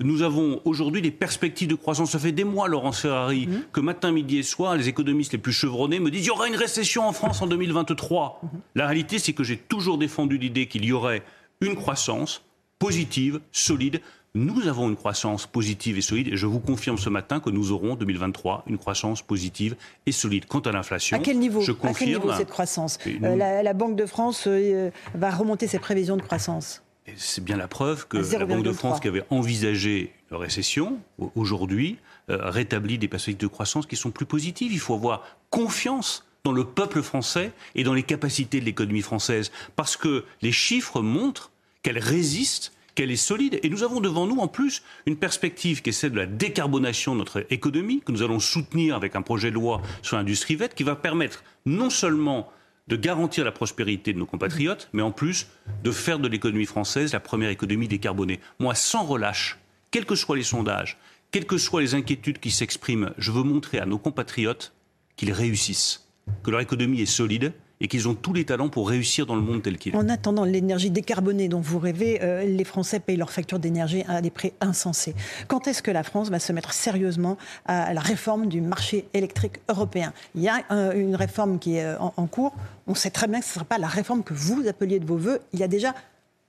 Nous 0.00 0.22
avons 0.22 0.60
aujourd'hui 0.64 1.02
des 1.02 1.10
perspectives 1.10 1.68
de 1.68 1.74
croissance. 1.74 2.12
Ça 2.12 2.18
fait 2.18 2.32
des 2.32 2.44
mois, 2.44 2.68
Laurence 2.68 3.00
Ferrari, 3.00 3.46
mhm. 3.46 3.64
que 3.72 3.80
matin, 3.80 4.12
midi 4.12 4.38
et 4.38 4.42
soir, 4.42 4.76
les 4.76 4.88
économistes 4.88 5.32
les 5.32 5.38
plus 5.38 5.52
chevronnés 5.52 6.00
me 6.00 6.10
disent 6.10 6.24
il 6.24 6.28
y 6.28 6.30
aura 6.30 6.48
une 6.48 6.56
récession 6.56 7.06
en 7.06 7.12
France 7.12 7.42
en 7.42 7.46
2023. 7.46 8.40
Mhm. 8.42 8.48
La 8.74 8.86
réalité, 8.86 9.18
c'est 9.18 9.32
que 9.32 9.44
j'ai 9.44 9.56
toujours 9.56 9.98
défendu 9.98 10.38
l'idée 10.38 10.66
qu'il 10.66 10.84
y 10.84 10.92
aurait 10.92 11.22
une 11.60 11.76
croissance 11.76 12.42
positive, 12.78 13.40
solide, 13.52 14.00
nous 14.36 14.66
avons 14.66 14.88
une 14.88 14.96
croissance 14.96 15.46
positive 15.46 15.96
et 15.96 16.00
solide. 16.00 16.28
Et 16.28 16.36
je 16.36 16.46
vous 16.46 16.58
confirme 16.58 16.98
ce 16.98 17.08
matin 17.08 17.38
que 17.38 17.50
nous 17.50 17.70
aurons 17.70 17.92
en 17.92 17.96
2023 17.96 18.64
une 18.66 18.78
croissance 18.78 19.22
positive 19.22 19.76
et 20.06 20.12
solide. 20.12 20.46
Quant 20.46 20.60
à 20.60 20.72
l'inflation, 20.72 21.16
à 21.16 21.20
quel 21.20 21.38
niveau, 21.38 21.60
je 21.60 21.70
confirme, 21.70 21.94
à 21.94 21.98
quel 21.98 22.08
niveau 22.08 22.32
cette 22.32 22.50
croissance 22.50 22.98
euh, 23.06 23.36
la, 23.36 23.74
Banque 23.74 23.96
de 23.96 24.06
France 24.06 24.44
euh, 24.46 24.90
va 25.14 25.30
remonter 25.30 25.68
ses 25.68 25.78
prévisions 25.78 26.16
de 26.16 26.22
croissance. 26.22 26.83
C'est 27.16 27.44
bien 27.44 27.56
la 27.56 27.68
preuve 27.68 28.08
que 28.08 28.16
la 28.16 28.46
Banque 28.46 28.62
de 28.62 28.72
France, 28.72 29.00
qui 29.00 29.08
avait 29.08 29.24
envisagé 29.30 30.12
une 30.30 30.38
récession, 30.38 30.98
aujourd'hui 31.34 31.98
euh, 32.30 32.38
rétablit 32.50 32.96
des 32.96 33.08
perspectives 33.08 33.42
de 33.42 33.46
croissance 33.46 33.86
qui 33.86 33.96
sont 33.96 34.10
plus 34.10 34.24
positives. 34.24 34.72
Il 34.72 34.78
faut 34.78 34.94
avoir 34.94 35.22
confiance 35.50 36.24
dans 36.44 36.52
le 36.52 36.64
peuple 36.64 37.02
français 37.02 37.52
et 37.74 37.84
dans 37.84 37.94
les 37.94 38.02
capacités 38.02 38.60
de 38.60 38.64
l'économie 38.64 39.02
française, 39.02 39.52
parce 39.76 39.96
que 39.96 40.24
les 40.40 40.52
chiffres 40.52 41.02
montrent 41.02 41.50
qu'elle 41.82 41.98
résiste 41.98 42.72
qu'elle 42.94 43.10
est 43.10 43.16
solide. 43.16 43.58
Et 43.62 43.68
nous 43.68 43.82
avons 43.82 44.00
devant 44.00 44.26
nous, 44.26 44.38
en 44.38 44.48
plus, 44.48 44.82
une 45.06 45.16
perspective 45.16 45.82
qui 45.82 45.90
est 45.90 45.92
celle 45.92 46.12
de 46.12 46.16
la 46.16 46.26
décarbonation 46.26 47.14
de 47.14 47.18
notre 47.18 47.44
économie, 47.50 48.00
que 48.00 48.12
nous 48.12 48.22
allons 48.22 48.40
soutenir 48.40 48.94
avec 48.94 49.16
un 49.16 49.22
projet 49.22 49.50
de 49.50 49.54
loi 49.54 49.82
sur 50.02 50.16
l'industrie 50.16 50.56
verte, 50.56 50.74
qui 50.74 50.84
va 50.84 50.96
permettre 50.96 51.42
non 51.66 51.90
seulement 51.90 52.50
de 52.86 52.96
garantir 52.96 53.44
la 53.44 53.52
prospérité 53.52 54.12
de 54.12 54.18
nos 54.18 54.26
compatriotes, 54.26 54.88
mais 54.92 55.02
en 55.02 55.10
plus 55.10 55.46
de 55.82 55.90
faire 55.90 56.18
de 56.18 56.28
l'économie 56.28 56.66
française 56.66 57.12
la 57.12 57.20
première 57.20 57.50
économie 57.50 57.88
décarbonée. 57.88 58.40
Moi, 58.58 58.74
sans 58.74 59.04
relâche, 59.04 59.58
quels 59.90 60.04
que 60.04 60.14
soient 60.14 60.36
les 60.36 60.42
sondages, 60.42 60.98
quelles 61.30 61.46
que 61.46 61.58
soient 61.58 61.80
les 61.80 61.94
inquiétudes 61.94 62.38
qui 62.38 62.50
s'expriment, 62.50 63.12
je 63.18 63.32
veux 63.32 63.42
montrer 63.42 63.78
à 63.78 63.86
nos 63.86 63.98
compatriotes 63.98 64.74
qu'ils 65.16 65.32
réussissent, 65.32 66.08
que 66.42 66.50
leur 66.50 66.60
économie 66.60 67.00
est 67.00 67.06
solide 67.06 67.52
et 67.84 67.86
qu'ils 67.86 68.08
ont 68.08 68.14
tous 68.14 68.32
les 68.32 68.46
talents 68.46 68.70
pour 68.70 68.88
réussir 68.88 69.26
dans 69.26 69.36
le 69.36 69.42
monde 69.42 69.62
tel 69.62 69.76
qu'il 69.76 69.94
est. 69.94 69.98
En 69.98 70.08
attendant 70.08 70.44
l'énergie 70.44 70.90
décarbonée 70.90 71.48
dont 71.48 71.60
vous 71.60 71.78
rêvez, 71.78 72.18
euh, 72.22 72.42
les 72.42 72.64
Français 72.64 72.98
payent 72.98 73.18
leurs 73.18 73.30
factures 73.30 73.58
d'énergie 73.58 74.04
à 74.08 74.22
des 74.22 74.30
prix 74.30 74.54
insensés. 74.62 75.14
Quand 75.48 75.68
est-ce 75.68 75.82
que 75.82 75.90
la 75.90 76.02
France 76.02 76.30
va 76.30 76.38
se 76.38 76.50
mettre 76.54 76.72
sérieusement 76.72 77.36
à 77.66 77.92
la 77.92 78.00
réforme 78.00 78.48
du 78.48 78.62
marché 78.62 79.06
électrique 79.12 79.56
européen? 79.68 80.14
Il 80.34 80.40
y 80.40 80.48
a 80.48 80.62
une 80.94 81.14
réforme 81.14 81.58
qui 81.58 81.76
est 81.76 81.84
euh, 81.84 81.98
en, 81.98 82.26
cours. 82.26 82.54
On 82.86 82.94
sait 82.94 83.10
très 83.10 83.26
bien 83.26 83.40
que 83.40 83.44
ce 83.44 83.50
ne 83.50 83.54
sera 83.56 83.64
pas 83.66 83.76
la 83.76 83.86
réforme 83.86 84.22
que 84.22 84.32
vous 84.32 84.66
appeliez 84.66 84.98
de 84.98 85.04
vos 85.04 85.18
voeux 85.18 85.40
il 85.52 85.60
y 85.60 85.62
a 85.62 85.68
déjà 85.68 85.94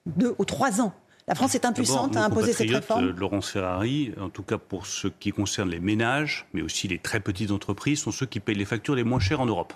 deux 0.05 0.35
ou 0.37 0.45
trois 0.45 0.79
ans. 0.79 0.93
La 1.27 1.35
France 1.35 1.53
est 1.55 1.65
impuissante 1.65 2.15
à 2.15 2.23
imposer 2.23 2.53
cette 2.53 2.69
réforme 2.69 3.09
euh, 3.09 3.13
Laurence 3.17 3.49
Ferrari, 3.49 4.13
en 4.21 4.29
tout 4.29 4.43
cas 4.43 4.57
pour 4.57 4.85
ce 4.85 5.09
qui 5.09 5.31
concerne 5.31 5.69
les 5.69 5.81
ménages, 5.81 6.45
mais 6.53 6.61
aussi 6.61 6.87
les 6.87 6.99
très 6.99 7.19
petites 7.19 7.51
entreprises, 7.51 7.99
sont 7.99 8.11
ceux 8.11 8.25
qui 8.25 8.39
payent 8.39 8.55
les 8.55 8.63
factures 8.63 8.95
les 8.95 9.03
moins 9.03 9.19
chères 9.19 9.41
en 9.41 9.45
Europe 9.47 9.73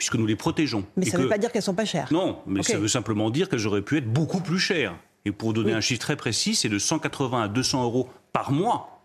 puisque 0.00 0.14
nous 0.14 0.24
les 0.24 0.34
protégeons. 0.34 0.86
Mais 0.96 1.04
ça 1.04 1.18
ne 1.18 1.24
veut 1.24 1.28
pas 1.28 1.36
dire 1.36 1.52
qu'elles 1.52 1.60
sont 1.60 1.74
pas 1.74 1.84
chères. 1.84 2.08
Non, 2.10 2.38
mais 2.46 2.62
ça 2.62 2.78
veut 2.78 2.88
simplement 2.88 3.28
dire 3.28 3.50
qu'elles 3.50 3.66
auraient 3.66 3.82
pu 3.82 3.98
être 3.98 4.10
beaucoup 4.10 4.40
plus 4.40 4.58
chères. 4.58 4.96
Et 5.26 5.30
pour 5.30 5.52
donner 5.52 5.74
un 5.74 5.82
chiffre 5.82 6.00
très 6.00 6.16
précis, 6.16 6.54
c'est 6.54 6.70
de 6.70 6.78
180 6.78 7.42
à 7.42 7.48
200 7.48 7.84
euros 7.84 8.08
par 8.32 8.50
mois 8.50 9.04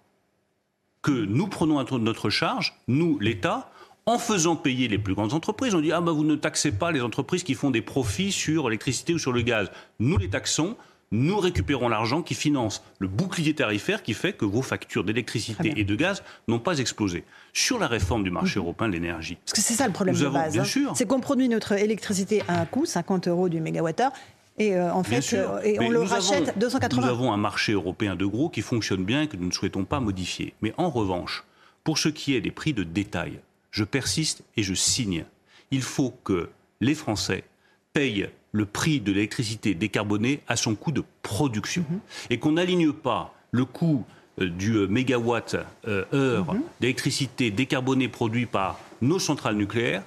que 1.01 1.11
nous 1.11 1.47
prenons 1.47 1.79
à 1.79 1.85
notre 1.97 2.29
charge, 2.29 2.79
nous, 2.87 3.19
l'État, 3.19 3.69
en 4.05 4.17
faisant 4.17 4.55
payer 4.55 4.87
les 4.87 4.97
plus 4.97 5.15
grandes 5.15 5.33
entreprises. 5.33 5.75
On 5.75 5.81
dit, 5.81 5.91
ah 5.91 5.99
ben 5.99 6.13
vous 6.13 6.23
ne 6.23 6.35
taxez 6.35 6.71
pas 6.71 6.93
les 6.93 7.01
entreprises 7.01 7.43
qui 7.43 7.55
font 7.55 7.71
des 7.71 7.81
profits 7.81 8.31
sur 8.31 8.69
l'électricité 8.69 9.13
ou 9.13 9.19
sur 9.19 9.33
le 9.33 9.41
gaz. 9.41 9.69
Nous 9.99 10.17
les 10.17 10.29
taxons 10.29 10.77
nous 11.11 11.37
récupérons 11.37 11.87
l'argent 11.87 12.21
qui 12.21 12.33
finance 12.33 12.83
le 12.99 13.07
bouclier 13.07 13.53
tarifaire 13.53 14.03
qui 14.03 14.13
fait 14.13 14.33
que 14.33 14.45
vos 14.45 14.61
factures 14.61 15.03
d'électricité 15.03 15.73
et 15.77 15.83
de 15.83 15.95
gaz 15.95 16.23
n'ont 16.47 16.59
pas 16.59 16.79
explosé. 16.79 17.23
Sur 17.53 17.79
la 17.79 17.87
réforme 17.87 18.23
du 18.23 18.31
marché 18.31 18.59
mhm. 18.59 18.65
européen 18.65 18.87
de 18.87 18.93
l'énergie. 18.93 19.37
Parce 19.45 19.53
que 19.53 19.61
c'est 19.61 19.75
ça 19.75 19.87
le 19.87 19.93
problème 19.93 20.15
de 20.15 20.27
base. 20.27 20.57
Hein. 20.57 20.93
C'est 20.95 21.07
qu'on 21.07 21.19
produit 21.19 21.47
notre 21.47 21.73
électricité 21.73 22.41
à 22.47 22.61
un 22.61 22.65
coût, 22.65 22.85
50 22.85 23.27
euros 23.27 23.49
du 23.49 23.61
mégawattheure, 23.61 24.11
et 24.57 24.75
euh, 24.75 24.93
en 24.93 25.03
fait, 25.03 25.33
euh, 25.33 25.59
et 25.63 25.79
on 25.79 25.89
le 25.89 26.01
rachète 26.01 26.57
280. 26.57 27.01
Nous 27.01 27.07
avons 27.09 27.33
un 27.33 27.37
marché 27.37 27.73
européen 27.73 28.15
de 28.15 28.25
gros 28.25 28.49
qui 28.49 28.61
fonctionne 28.61 29.03
bien 29.03 29.23
et 29.23 29.27
que 29.27 29.35
nous 29.35 29.47
ne 29.47 29.51
souhaitons 29.51 29.83
pas 29.83 29.99
modifier. 29.99 30.53
Mais 30.61 30.73
en 30.77 30.89
revanche, 30.89 31.43
pour 31.83 31.97
ce 31.97 32.07
qui 32.07 32.35
est 32.35 32.41
des 32.41 32.51
prix 32.51 32.73
de 32.73 32.83
détail, 32.83 33.39
je 33.71 33.83
persiste 33.83 34.43
et 34.55 34.63
je 34.63 34.73
signe. 34.73 35.25
Il 35.71 35.81
faut 35.81 36.13
que 36.23 36.49
les 36.79 36.95
Français 36.95 37.43
payent 37.91 38.29
le 38.55 38.65
prix 38.65 39.01
de 39.01 39.11
l'électricité 39.11 39.73
décarbonée 39.73 40.39
à 40.47 40.55
son 40.55 40.75
coût 40.75 40.93
de 40.93 41.03
production. 41.21 41.83
Mhm. 41.89 41.99
Et 42.29 42.39
qu'on 42.39 42.53
n'aligne 42.53 42.93
pas 42.93 43.33
le 43.51 43.65
coût 43.65 44.05
euh, 44.39 44.49
du 44.49 44.75
euh, 44.75 44.87
mégawatt 44.87 45.57
euh, 45.87 46.05
heure 46.13 46.53
mhm. 46.53 46.61
d'électricité 46.79 47.51
décarbonée 47.51 48.07
produit 48.07 48.45
par 48.45 48.79
nos 49.01 49.19
centrales 49.19 49.55
nucléaires 49.55 50.03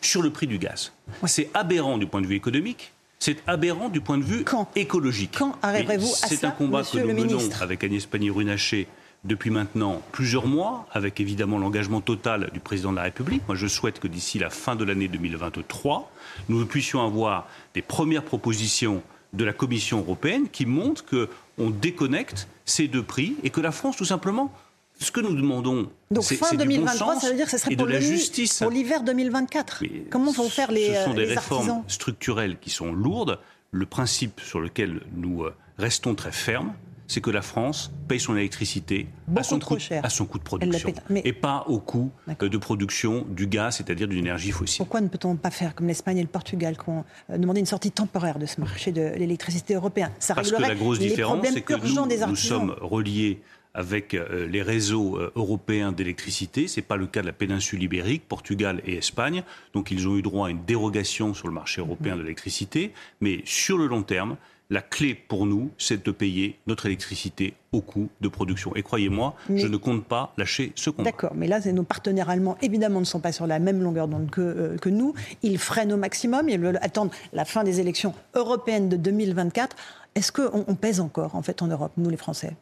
sur 0.00 0.22
le 0.22 0.30
prix 0.30 0.46
du 0.46 0.58
gaz. 0.58 0.92
C'est 1.26 1.50
aberrant 1.54 1.98
du 1.98 2.06
point 2.06 2.20
de 2.20 2.26
vue 2.28 2.36
économique. 2.36 2.92
C'est 3.18 3.42
aberrant 3.48 3.88
du 3.88 4.00
point 4.00 4.16
de 4.16 4.22
vue 4.22 4.44
écologique. 4.76 5.34
Quand 5.36 5.58
arriverez-vous 5.60 6.06
à 6.06 6.16
ça 6.16 6.28
C'est 6.28 6.44
un 6.44 6.52
combat 6.52 6.84
que 6.84 6.98
nous 6.98 7.12
menons 7.12 7.50
avec 7.60 7.82
Agnès 7.82 8.06
Pannier-Runacher 8.06 8.86
depuis 9.28 9.50
maintenant 9.50 10.02
plusieurs 10.10 10.46
mois, 10.46 10.86
avec 10.90 11.20
évidemment 11.20 11.58
l'engagement 11.58 12.00
total 12.00 12.50
du 12.52 12.58
président 12.58 12.90
de 12.90 12.96
la 12.96 13.02
République. 13.02 13.42
Moi, 13.46 13.56
je 13.56 13.66
souhaite 13.68 14.00
que 14.00 14.08
d'ici 14.08 14.38
la 14.38 14.50
fin 14.50 14.74
de 14.74 14.84
l'année 14.84 15.06
2023, 15.06 16.10
nous 16.48 16.66
puissions 16.66 17.04
avoir 17.04 17.46
des 17.74 17.82
premières 17.82 18.24
propositions 18.24 19.02
de 19.34 19.44
la 19.44 19.52
Commission 19.52 19.98
européenne 19.98 20.48
qui 20.50 20.66
montrent 20.66 21.04
qu'on 21.04 21.70
déconnecte 21.70 22.48
ces 22.64 22.88
deux 22.88 23.02
prix 23.02 23.36
et 23.44 23.50
que 23.50 23.60
la 23.60 23.70
France, 23.70 23.96
tout 23.96 24.06
simplement, 24.06 24.52
ce 24.98 25.12
que 25.12 25.20
nous 25.20 25.34
demandons, 25.34 25.90
donc 26.10 26.24
fin 26.24 26.56
2023, 26.56 27.20
ça 27.20 27.28
veut 27.28 27.36
dire 27.36 27.44
que 27.44 27.52
ce 27.52 27.58
serait 27.58 27.76
pour 27.76 27.86
la 27.86 28.00
justice. 28.00 28.58
Pour 28.60 28.70
l'hiver 28.70 29.04
2024. 29.04 29.84
Comment 30.10 30.32
vont 30.32 30.48
faire 30.48 30.72
les 30.72 30.94
Ce 30.94 31.04
sont 31.04 31.14
des 31.14 31.24
réformes 31.24 31.84
structurelles 31.86 32.58
qui 32.58 32.70
sont 32.70 32.92
lourdes. 32.92 33.38
Le 33.70 33.84
principe 33.84 34.40
sur 34.40 34.60
lequel 34.60 35.02
nous 35.14 35.44
euh, 35.44 35.54
restons 35.76 36.14
très 36.14 36.32
fermes, 36.32 36.72
c'est 37.08 37.22
que 37.22 37.30
la 37.30 37.42
France 37.42 37.90
paye 38.06 38.20
son 38.20 38.36
électricité 38.36 39.08
à 39.34 39.42
son, 39.42 39.58
coût, 39.58 39.78
à 40.02 40.10
son, 40.10 40.26
coût, 40.26 40.38
de 40.38 40.44
production 40.44 40.92
et 41.24 41.32
pas 41.32 41.64
au 41.66 41.80
coût 41.80 42.12
euh, 42.28 42.48
de 42.48 42.58
production 42.58 43.26
du 43.30 43.46
gaz, 43.46 43.78
c'est-à-dire 43.78 44.06
d'une 44.06 44.18
énergie 44.18 44.50
fossile. 44.50 44.78
Pourquoi 44.78 45.00
ne 45.00 45.08
peut-on 45.08 45.34
pas 45.36 45.50
faire 45.50 45.74
comme 45.74 45.86
l'Espagne 45.86 46.18
et 46.18 46.22
le 46.22 46.28
Portugal 46.28 46.76
qui 46.76 46.90
ont 46.90 47.04
euh, 47.30 47.38
demandé 47.38 47.60
une 47.60 47.66
sortie 47.66 47.90
temporaire 47.90 48.38
de 48.38 48.44
ce 48.44 48.60
marché 48.60 48.92
de 48.92 49.00
l'électricité 49.16 49.74
européen? 49.74 50.12
Ça 50.18 50.34
Parce 50.34 50.52
que 50.52 50.60
la 50.60 50.74
grosse 50.74 50.98
différence, 50.98 51.44
c'est 51.48 51.62
que 51.62 51.74
nous, 51.74 52.26
nous 52.26 52.36
sommes 52.36 52.76
reliés 52.80 53.40
avec 53.72 54.12
euh, 54.12 54.46
les 54.46 54.62
réseaux 54.62 55.18
européens 55.34 55.92
d'électricité. 55.92 56.68
Ce 56.68 56.80
n'est 56.80 56.86
pas 56.86 56.96
le 56.96 57.06
cas 57.06 57.22
de 57.22 57.26
la 57.26 57.32
péninsule 57.32 57.82
ibérique, 57.82 58.28
Portugal 58.28 58.82
et 58.84 58.96
Espagne. 58.96 59.44
Donc 59.72 59.90
ils 59.90 60.08
ont 60.08 60.16
eu 60.16 60.22
droit 60.22 60.48
à 60.48 60.50
une 60.50 60.64
dérogation 60.64 61.32
sur 61.32 61.48
le 61.48 61.54
marché 61.54 61.80
européen 61.80 62.16
de 62.16 62.22
l'électricité. 62.22 62.92
Mais 63.22 63.40
sur 63.44 63.78
le 63.78 63.86
long 63.86 64.02
terme, 64.02 64.36
la 64.70 64.82
clé 64.82 65.14
pour 65.14 65.46
nous, 65.46 65.70
c'est 65.78 66.04
de 66.04 66.10
payer 66.10 66.58
notre 66.66 66.86
électricité 66.86 67.54
au 67.72 67.80
coût 67.80 68.10
de 68.20 68.28
production. 68.28 68.74
Et 68.76 68.82
croyez-moi, 68.82 69.34
je 69.54 69.66
ne 69.66 69.76
compte 69.78 70.04
pas 70.04 70.32
lâcher 70.36 70.72
ce 70.74 70.90
combat. 70.90 71.04
D'accord, 71.04 71.32
mais 71.34 71.46
là, 71.46 71.60
nos 71.72 71.84
partenaires 71.84 72.28
allemands, 72.28 72.58
évidemment, 72.60 73.00
ne 73.00 73.06
sont 73.06 73.20
pas 73.20 73.32
sur 73.32 73.46
la 73.46 73.60
même 73.60 73.82
longueur 73.82 74.08
d'onde 74.08 74.30
que, 74.30 74.40
euh, 74.40 74.76
que, 74.76 74.90
nous. 74.90 75.14
Ils 75.42 75.58
freinent 75.58 75.92
au 75.92 75.96
maximum. 75.96 76.48
Ils 76.50 76.60
veulent 76.60 76.78
attendre 76.82 77.12
la 77.32 77.46
fin 77.46 77.64
des 77.64 77.80
élections 77.80 78.14
européennes 78.34 78.90
de 78.90 78.96
2024. 78.96 79.74
Est-ce 80.14 80.32
qu'on 80.32 80.64
on 80.66 80.74
pèse 80.74 81.00
encore, 81.00 81.34
en 81.34 81.42
fait, 81.42 81.62
en 81.62 81.68
Europe, 81.68 81.92
nous, 81.96 82.10
les 82.10 82.16
Français? 82.18 82.54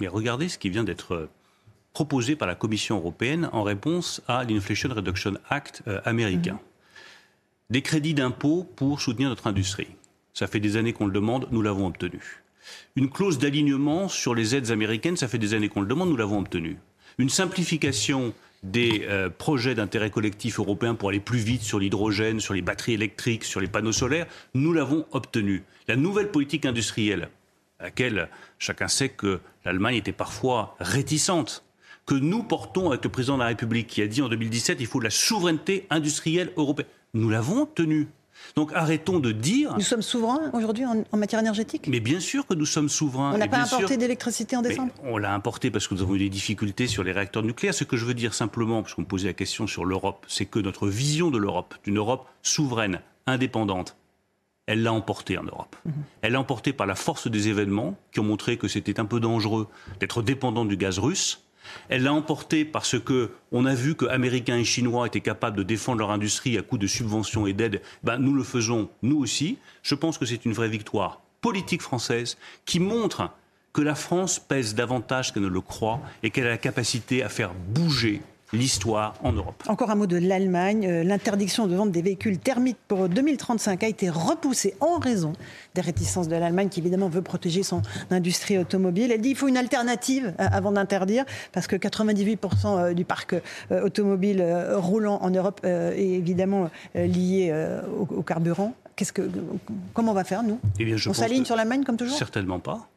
Mais 0.00 0.06
regardez 0.06 0.48
ce 0.48 0.58
qui 0.58 0.70
vient 0.70 0.84
d'être 0.84 1.14
euh, 1.14 1.30
proposé 1.92 2.36
par 2.36 2.46
la 2.46 2.54
Commission 2.54 2.98
européenne 2.98 3.48
en 3.52 3.64
réponse 3.64 4.22
à 4.28 4.44
l'Inflation 4.44 4.90
Reduction 4.94 5.34
Act 5.50 5.82
euh, 5.88 6.00
américain. 6.04 6.54
Mhm. 6.54 6.58
Des 7.70 7.82
crédits 7.82 8.14
d'impôt 8.14 8.64
pour 8.76 9.00
soutenir 9.00 9.28
notre 9.28 9.48
industrie 9.48 9.88
ça 10.34 10.46
fait 10.46 10.60
des 10.60 10.76
années 10.76 10.92
qu'on 10.92 11.06
le 11.06 11.12
demande, 11.12 11.48
nous 11.50 11.62
l'avons 11.62 11.86
obtenu. 11.86 12.42
Une 12.96 13.10
clause 13.10 13.38
d'alignement 13.38 14.08
sur 14.08 14.34
les 14.34 14.54
aides 14.54 14.70
américaines, 14.70 15.16
ça 15.16 15.28
fait 15.28 15.38
des 15.38 15.54
années 15.54 15.68
qu'on 15.68 15.80
le 15.80 15.86
demande, 15.86 16.08
nous 16.08 16.16
l'avons 16.16 16.38
obtenu. 16.38 16.78
Une 17.18 17.28
simplification 17.28 18.32
des 18.62 19.04
euh, 19.08 19.28
projets 19.28 19.74
d'intérêt 19.74 20.10
collectif 20.10 20.58
européen 20.58 20.94
pour 20.94 21.08
aller 21.08 21.20
plus 21.20 21.38
vite 21.38 21.62
sur 21.62 21.78
l'hydrogène, 21.78 22.38
sur 22.38 22.54
les 22.54 22.62
batteries 22.62 22.94
électriques, 22.94 23.44
sur 23.44 23.60
les 23.60 23.66
panneaux 23.66 23.92
solaires, 23.92 24.26
nous 24.54 24.72
l'avons 24.72 25.04
obtenu. 25.10 25.64
La 25.88 25.96
nouvelle 25.96 26.30
politique 26.30 26.64
industrielle, 26.64 27.28
à 27.80 27.84
laquelle 27.84 28.28
chacun 28.58 28.88
sait 28.88 29.08
que 29.08 29.40
l'Allemagne 29.64 29.96
était 29.96 30.12
parfois 30.12 30.76
réticente, 30.78 31.64
que 32.06 32.14
nous 32.14 32.44
portons 32.44 32.90
avec 32.90 33.04
le 33.04 33.10
président 33.10 33.34
de 33.34 33.42
la 33.42 33.48
République 33.48 33.88
qui 33.88 34.02
a 34.02 34.06
dit 34.06 34.22
en 34.22 34.28
2017 34.28 34.78
il 34.80 34.86
faut 34.86 35.00
de 35.00 35.04
la 35.04 35.10
souveraineté 35.10 35.86
industrielle 35.90 36.52
européenne, 36.56 36.88
nous 37.14 37.30
l'avons 37.30 37.62
obtenu. 37.62 38.08
Donc 38.56 38.72
arrêtons 38.74 39.18
de 39.18 39.32
dire. 39.32 39.74
Nous 39.74 39.82
sommes 39.82 40.02
souverains 40.02 40.50
aujourd'hui 40.52 40.84
en, 40.84 41.16
matière 41.16 41.40
énergétique? 41.40 41.86
Mais 41.88 42.00
bien 42.00 42.20
sûr 42.20 42.46
que 42.46 42.54
nous 42.54 42.66
sommes 42.66 42.88
souverains. 42.88 43.32
On 43.34 43.38
n'a 43.38 43.48
pas 43.48 43.62
importé 43.62 43.96
d'électricité 43.96 44.56
en 44.56 44.62
décembre? 44.62 44.92
On 45.04 45.18
l'a 45.18 45.32
importé 45.32 45.70
parce 45.70 45.88
que 45.88 45.94
nous 45.94 46.02
avons 46.02 46.14
eu 46.14 46.18
des 46.18 46.28
difficultés 46.28 46.86
sur 46.86 47.04
les 47.04 47.12
réacteurs 47.12 47.42
nucléaires. 47.42 47.74
Ce 47.74 47.84
que 47.84 47.96
je 47.96 48.04
veux 48.04 48.14
dire 48.14 48.34
simplement, 48.34 48.82
parce 48.82 48.94
qu'on 48.94 49.02
me 49.02 49.06
posait 49.06 49.28
la 49.28 49.34
question 49.34 49.66
sur 49.66 49.84
l'Europe, 49.84 50.26
c'est 50.28 50.46
que 50.46 50.58
notre 50.58 50.88
vision 50.88 51.30
de 51.30 51.38
l'Europe, 51.38 51.74
d'une 51.84 51.98
Europe 51.98 52.26
souveraine, 52.42 53.00
indépendante, 53.26 53.96
elle 54.66 54.82
l'a 54.82 54.92
emporté 54.92 55.38
en 55.38 55.44
Europe. 55.44 55.76
Mhm. 55.84 55.92
Elle 56.22 56.32
l'a 56.32 56.40
emporté 56.40 56.72
par 56.72 56.86
la 56.86 56.94
force 56.94 57.28
des 57.28 57.48
événements 57.48 57.96
qui 58.12 58.20
ont 58.20 58.24
montré 58.24 58.56
que 58.56 58.68
c'était 58.68 59.00
un 59.00 59.04
peu 59.04 59.20
dangereux 59.20 59.68
d'être 60.00 60.22
dépendant 60.22 60.64
du 60.64 60.76
gaz 60.76 60.98
russe 60.98 61.42
elle 61.88 62.02
l'a 62.02 62.12
emporté 62.12 62.64
parce 62.64 62.98
que 62.98 63.30
on 63.50 63.64
a 63.66 63.74
vu 63.74 63.94
que 63.94 64.06
Américains 64.06 64.56
et 64.56 64.64
Chinois 64.64 65.06
étaient 65.06 65.20
capables 65.20 65.56
de 65.56 65.62
défendre 65.62 65.98
leur 65.98 66.10
industrie 66.10 66.58
à 66.58 66.62
coup 66.62 66.78
de 66.78 66.86
subventions 66.86 67.46
et 67.46 67.52
d'aides. 67.52 67.82
Ben, 68.02 68.18
nous 68.18 68.34
le 68.34 68.44
faisons, 68.44 68.88
nous 69.02 69.18
aussi. 69.18 69.58
Je 69.82 69.94
pense 69.94 70.18
que 70.18 70.26
c'est 70.26 70.44
une 70.44 70.52
vraie 70.52 70.68
victoire 70.68 71.20
politique 71.40 71.82
française 71.82 72.38
qui 72.64 72.80
montre 72.80 73.30
que 73.72 73.82
la 73.82 73.94
France 73.94 74.38
pèse 74.38 74.74
davantage 74.74 75.32
qu'elle 75.32 75.42
ne 75.42 75.48
le 75.48 75.60
croit 75.60 76.00
et 76.22 76.30
qu'elle 76.30 76.46
a 76.46 76.50
la 76.50 76.58
capacité 76.58 77.22
à 77.22 77.28
faire 77.28 77.52
bouger 77.54 78.22
l'histoire 78.52 79.14
en 79.22 79.32
Europe. 79.32 79.62
Encore 79.66 79.90
un 79.90 79.94
mot 79.94 80.06
de 80.06 80.16
l'Allemagne. 80.16 80.86
Euh, 80.86 81.04
l'interdiction 81.04 81.66
de 81.66 81.74
vente 81.74 81.90
des 81.90 82.02
véhicules 82.02 82.38
thermiques 82.38 82.78
pour 82.88 83.08
2035 83.08 83.82
a 83.82 83.88
été 83.88 84.10
repoussée 84.10 84.74
en 84.80 84.98
raison 84.98 85.32
des 85.74 85.80
réticences 85.80 86.28
de 86.28 86.36
l'Allemagne 86.36 86.68
qui 86.68 86.80
évidemment 86.80 87.08
veut 87.08 87.22
protéger 87.22 87.62
son 87.62 87.82
industrie 88.10 88.58
automobile. 88.58 89.10
Elle 89.12 89.20
dit 89.20 89.30
qu'il 89.30 89.38
faut 89.38 89.48
une 89.48 89.56
alternative 89.56 90.34
euh, 90.38 90.46
avant 90.52 90.72
d'interdire 90.72 91.24
parce 91.52 91.66
que 91.66 91.76
98% 91.76 92.38
euh, 92.66 92.94
du 92.94 93.04
parc 93.04 93.34
automobile 93.70 94.44
roulant 94.74 95.18
en 95.22 95.30
Europe 95.30 95.60
est 95.64 95.98
évidemment 95.98 96.70
lié 96.94 97.52
au 97.98 98.22
carburant. 98.22 98.74
Qu'est-ce 98.96 99.12
que, 99.12 99.22
comment 99.94 100.12
on 100.12 100.14
va 100.14 100.24
faire, 100.24 100.42
nous? 100.42 100.60
Eh 100.78 100.94
On 101.06 101.14
s'aligne 101.14 101.44
sur 101.44 101.56
l'Allemagne 101.56 101.84
comme 101.84 101.96
toujours? 101.96 102.16
Certainement 102.16 102.60
pas. 102.60 102.88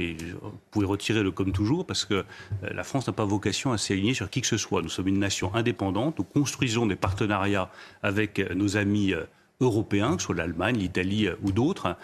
Et 0.00 0.16
vous 0.40 0.58
pouvez 0.70 0.86
retirer 0.86 1.22
le 1.22 1.30
comme 1.30 1.52
toujours 1.52 1.86
parce 1.86 2.06
que 2.06 2.14
euh, 2.14 2.24
la 2.62 2.84
France 2.84 3.06
n'a 3.06 3.12
pas 3.12 3.26
vocation 3.26 3.72
à 3.72 3.78
s'aligner 3.78 4.14
sur 4.14 4.30
qui 4.30 4.40
que 4.40 4.46
ce 4.46 4.56
soit. 4.56 4.80
Nous 4.80 4.88
sommes 4.88 5.08
une 5.08 5.18
nation 5.18 5.54
indépendante, 5.54 6.18
nous 6.18 6.24
construisons 6.24 6.86
des 6.86 6.96
partenariats 6.96 7.70
avec 8.02 8.38
euh, 8.38 8.54
nos 8.54 8.78
amis 8.78 9.12
euh, 9.12 9.24
européens, 9.60 10.16
que 10.16 10.22
ce 10.22 10.26
soit 10.26 10.34
l'Allemagne, 10.34 10.78
l'Italie 10.78 11.28
ou 11.42 11.52
d'autres, 11.52 11.94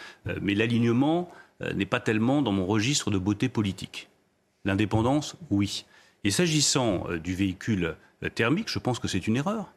mais 0.42 0.54
l'alignement 0.54 1.30
n'est 1.74 1.86
pas 1.86 2.00
tellement 2.00 2.42
dans 2.42 2.52
mon 2.52 2.66
registre 2.66 3.10
de 3.10 3.16
beauté 3.16 3.48
politique. 3.48 4.10
L'indépendance, 4.66 5.36
oui. 5.50 5.86
Et 6.24 6.30
s'agissant 6.30 7.06
du 7.24 7.34
véhicule 7.34 7.96
thermique, 8.34 8.68
je 8.68 8.78
pense 8.78 8.98
que 8.98 9.08
c'est 9.08 9.26
une 9.26 9.38
erreur. 9.38 9.72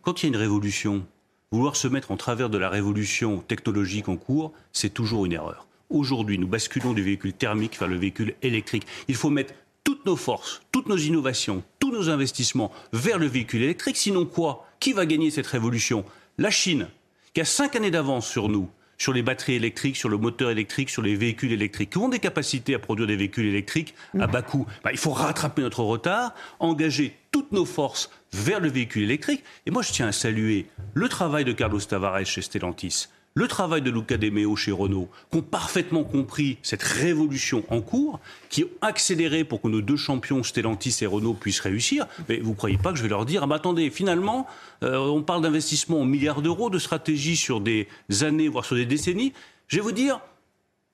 Quand 0.00 0.22
il 0.22 0.26
y 0.26 0.28
a 0.28 0.30
une 0.30 0.40
révolution, 0.40 1.04
vouloir 1.52 1.76
se 1.76 1.88
mettre 1.88 2.10
en 2.10 2.16
travers 2.16 2.48
de 2.48 2.56
la 2.56 2.70
révolution 2.70 3.40
technologique 3.40 4.08
en 4.08 4.16
cours, 4.16 4.54
c'est 4.72 4.94
toujours 4.94 5.26
une 5.26 5.34
erreur. 5.34 5.66
Aujourd'hui, 5.90 6.38
nous 6.38 6.46
basculons 6.46 6.92
du 6.92 7.02
véhicule 7.02 7.32
thermique 7.32 7.76
vers 7.76 7.88
le 7.88 7.96
véhicule 7.96 8.36
électrique. 8.42 8.86
Il 9.08 9.16
faut 9.16 9.28
mettre 9.28 9.54
toutes 9.82 10.06
nos 10.06 10.14
forces, 10.14 10.62
toutes 10.70 10.88
nos 10.88 10.96
innovations, 10.96 11.64
tous 11.80 11.90
nos 11.90 12.08
investissements 12.08 12.70
vers 12.92 13.18
le 13.18 13.26
véhicule 13.26 13.64
électrique. 13.64 13.96
Sinon 13.96 14.24
quoi? 14.24 14.68
Qui 14.78 14.92
va 14.92 15.04
gagner 15.04 15.30
cette 15.30 15.48
révolution? 15.48 16.04
La 16.38 16.50
Chine, 16.50 16.86
qui 17.34 17.40
a 17.40 17.44
cinq 17.44 17.74
années 17.74 17.90
d'avance 17.90 18.28
sur 18.28 18.48
nous, 18.48 18.70
sur 18.98 19.12
les 19.12 19.22
batteries 19.22 19.54
électriques, 19.54 19.96
sur 19.96 20.08
le 20.08 20.16
moteur 20.16 20.50
électrique, 20.50 20.90
sur 20.90 21.02
les 21.02 21.16
véhicules 21.16 21.50
électriques, 21.50 21.90
qui 21.90 21.98
ont 21.98 22.08
des 22.08 22.20
capacités 22.20 22.74
à 22.74 22.78
produire 22.78 23.08
des 23.08 23.16
véhicules 23.16 23.46
électriques 23.46 23.94
à 24.18 24.28
bas 24.28 24.42
coût. 24.42 24.66
Bah, 24.84 24.92
il 24.92 24.98
faut 24.98 25.10
rattraper 25.10 25.62
notre 25.62 25.82
retard, 25.82 26.34
engager 26.60 27.16
toutes 27.32 27.50
nos 27.50 27.64
forces 27.64 28.10
vers 28.32 28.60
le 28.60 28.68
véhicule 28.68 29.02
électrique. 29.02 29.42
Et 29.66 29.72
moi, 29.72 29.82
je 29.82 29.90
tiens 29.90 30.06
à 30.06 30.12
saluer 30.12 30.66
le 30.94 31.08
travail 31.08 31.44
de 31.44 31.52
Carlos 31.52 31.80
Tavares 31.80 32.24
chez 32.26 32.42
Stellantis, 32.42 33.08
le 33.34 33.46
travail 33.46 33.82
de 33.82 33.90
Luca 33.90 34.16
De 34.16 34.28
Meo 34.28 34.56
chez 34.56 34.72
Renault, 34.72 35.08
qui 35.30 35.38
ont 35.38 35.42
parfaitement 35.42 36.04
compris 36.04 36.58
cette 36.62 36.82
révolution 36.82 37.64
en 37.68 37.80
cours, 37.80 38.20
qui 38.48 38.64
ont 38.64 38.70
accéléré 38.80 39.44
pour 39.44 39.62
que 39.62 39.68
nos 39.68 39.80
deux 39.80 39.96
champions, 39.96 40.42
Stellantis 40.42 40.98
et 41.02 41.06
Renault, 41.06 41.34
puissent 41.34 41.60
réussir. 41.60 42.06
Mais 42.28 42.38
vous 42.38 42.50
ne 42.50 42.56
croyez 42.56 42.78
pas 42.78 42.92
que 42.92 42.98
je 42.98 43.02
vais 43.02 43.08
leur 43.08 43.26
dire, 43.26 43.46
ah 43.48 43.54
attendez, 43.54 43.90
finalement, 43.90 44.46
euh, 44.82 44.98
on 44.98 45.22
parle 45.22 45.42
d'investissement 45.42 46.00
en 46.00 46.04
milliards 46.04 46.42
d'euros, 46.42 46.70
de 46.70 46.78
stratégie 46.78 47.36
sur 47.36 47.60
des 47.60 47.86
années, 48.22 48.48
voire 48.48 48.64
sur 48.64 48.76
des 48.76 48.86
décennies. 48.86 49.32
Je 49.68 49.76
vais 49.76 49.82
vous 49.82 49.92
dire, 49.92 50.20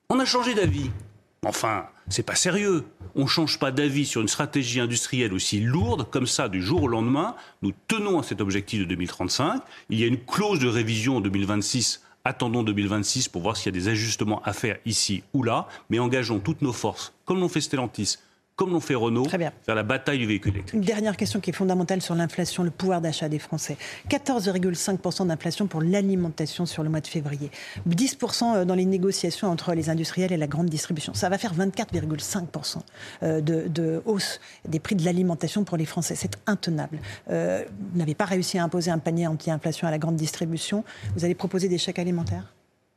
on 0.09 0.19
a 0.19 0.25
changé 0.25 0.53
d'avis. 0.53 0.91
Enfin, 1.45 1.87
c'est 2.09 2.23
pas 2.23 2.35
sérieux. 2.35 2.83
On 3.15 3.23
ne 3.23 3.27
change 3.27 3.59
pas 3.59 3.71
d'avis 3.71 4.05
sur 4.05 4.21
une 4.21 4.27
stratégie 4.27 4.79
industrielle 4.79 5.33
aussi 5.33 5.59
lourde 5.59 6.09
comme 6.09 6.27
ça 6.27 6.49
du 6.49 6.61
jour 6.61 6.83
au 6.83 6.87
lendemain. 6.87 7.35
Nous 7.61 7.73
tenons 7.87 8.19
à 8.19 8.23
cet 8.23 8.41
objectif 8.41 8.79
de 8.81 8.85
2035. 8.85 9.61
Il 9.89 9.99
y 9.99 10.03
a 10.03 10.07
une 10.07 10.19
clause 10.19 10.59
de 10.59 10.67
révision 10.67 11.17
en 11.17 11.21
2026 11.21 12.01
Attendons 12.27 12.61
2026 12.61 13.29
pour 13.29 13.41
voir 13.41 13.55
s'il 13.55 13.67
y 13.67 13.69
a 13.69 13.79
des 13.79 13.87
ajustements 13.87 14.41
à 14.43 14.51
faire 14.51 14.79
ici 14.85 15.23
ou 15.31 15.43
là, 15.43 15.65
mais 15.89 15.97
engageons 15.97 16.39
toutes 16.39 16.61
nos 16.61 16.73
forces, 16.73 17.13
comme 17.23 17.39
l'ont 17.39 17.47
fait 17.47 17.61
Stellantis, 17.61 18.17
comme 18.57 18.71
l'ont 18.71 18.79
fait 18.79 18.95
Renault, 18.95 19.27
vers 19.27 19.75
la 19.75 19.83
bataille 19.83 20.17
du 20.17 20.25
véhicule 20.25 20.55
électrique. 20.55 20.73
Une 20.73 20.85
dernière 20.85 21.15
question 21.15 21.39
qui 21.39 21.51
est 21.51 21.53
fondamentale 21.53 22.01
sur 22.01 22.15
l'inflation, 22.15 22.63
le 22.63 22.71
pouvoir 22.71 23.01
d'achat 23.01 23.29
des 23.29 23.37
Français. 23.37 23.77
14,5% 24.09 25.27
d'inflation 25.27 25.67
pour 25.67 25.81
l'alimentation 25.81 26.65
sur 26.65 26.81
le 26.81 26.89
mois 26.89 26.99
de 26.99 27.07
février. 27.07 27.51
10% 27.87 28.55
euh, 28.55 28.65
dans 28.65 28.73
les 28.73 28.85
négociations 28.85 29.47
entre 29.47 29.75
les 29.75 29.91
industriels 29.91 30.33
et 30.33 30.37
la 30.37 30.47
grande 30.47 30.69
distribution. 30.69 31.13
Ça 31.13 31.29
va 31.29 31.37
faire 31.37 31.53
24,5% 31.53 32.77
euh, 33.21 33.41
de, 33.41 33.67
de, 33.67 34.01
hausse 34.05 34.39
des 34.67 34.79
prix 34.79 34.95
de 34.95 35.05
l'alimentation 35.05 35.63
pour 35.63 35.77
les 35.77 35.85
Français. 35.85 36.15
C'est 36.15 36.39
intenable. 36.47 36.99
Euh, 37.29 37.63
vous 37.91 37.99
n'avez 37.99 38.15
pas 38.15 38.25
réussi 38.25 38.57
à 38.57 38.63
imposer 38.63 38.89
un 38.89 38.97
panier 38.97 39.27
anti-inflation 39.27 39.87
à 39.87 39.91
la 39.91 39.99
grande 39.99 40.15
distribution. 40.15 40.83
Vous 41.15 41.23
allez 41.23 41.35
proposer 41.35 41.69
des 41.69 41.77
chèques 41.77 41.99
alimentaires? 41.99 42.55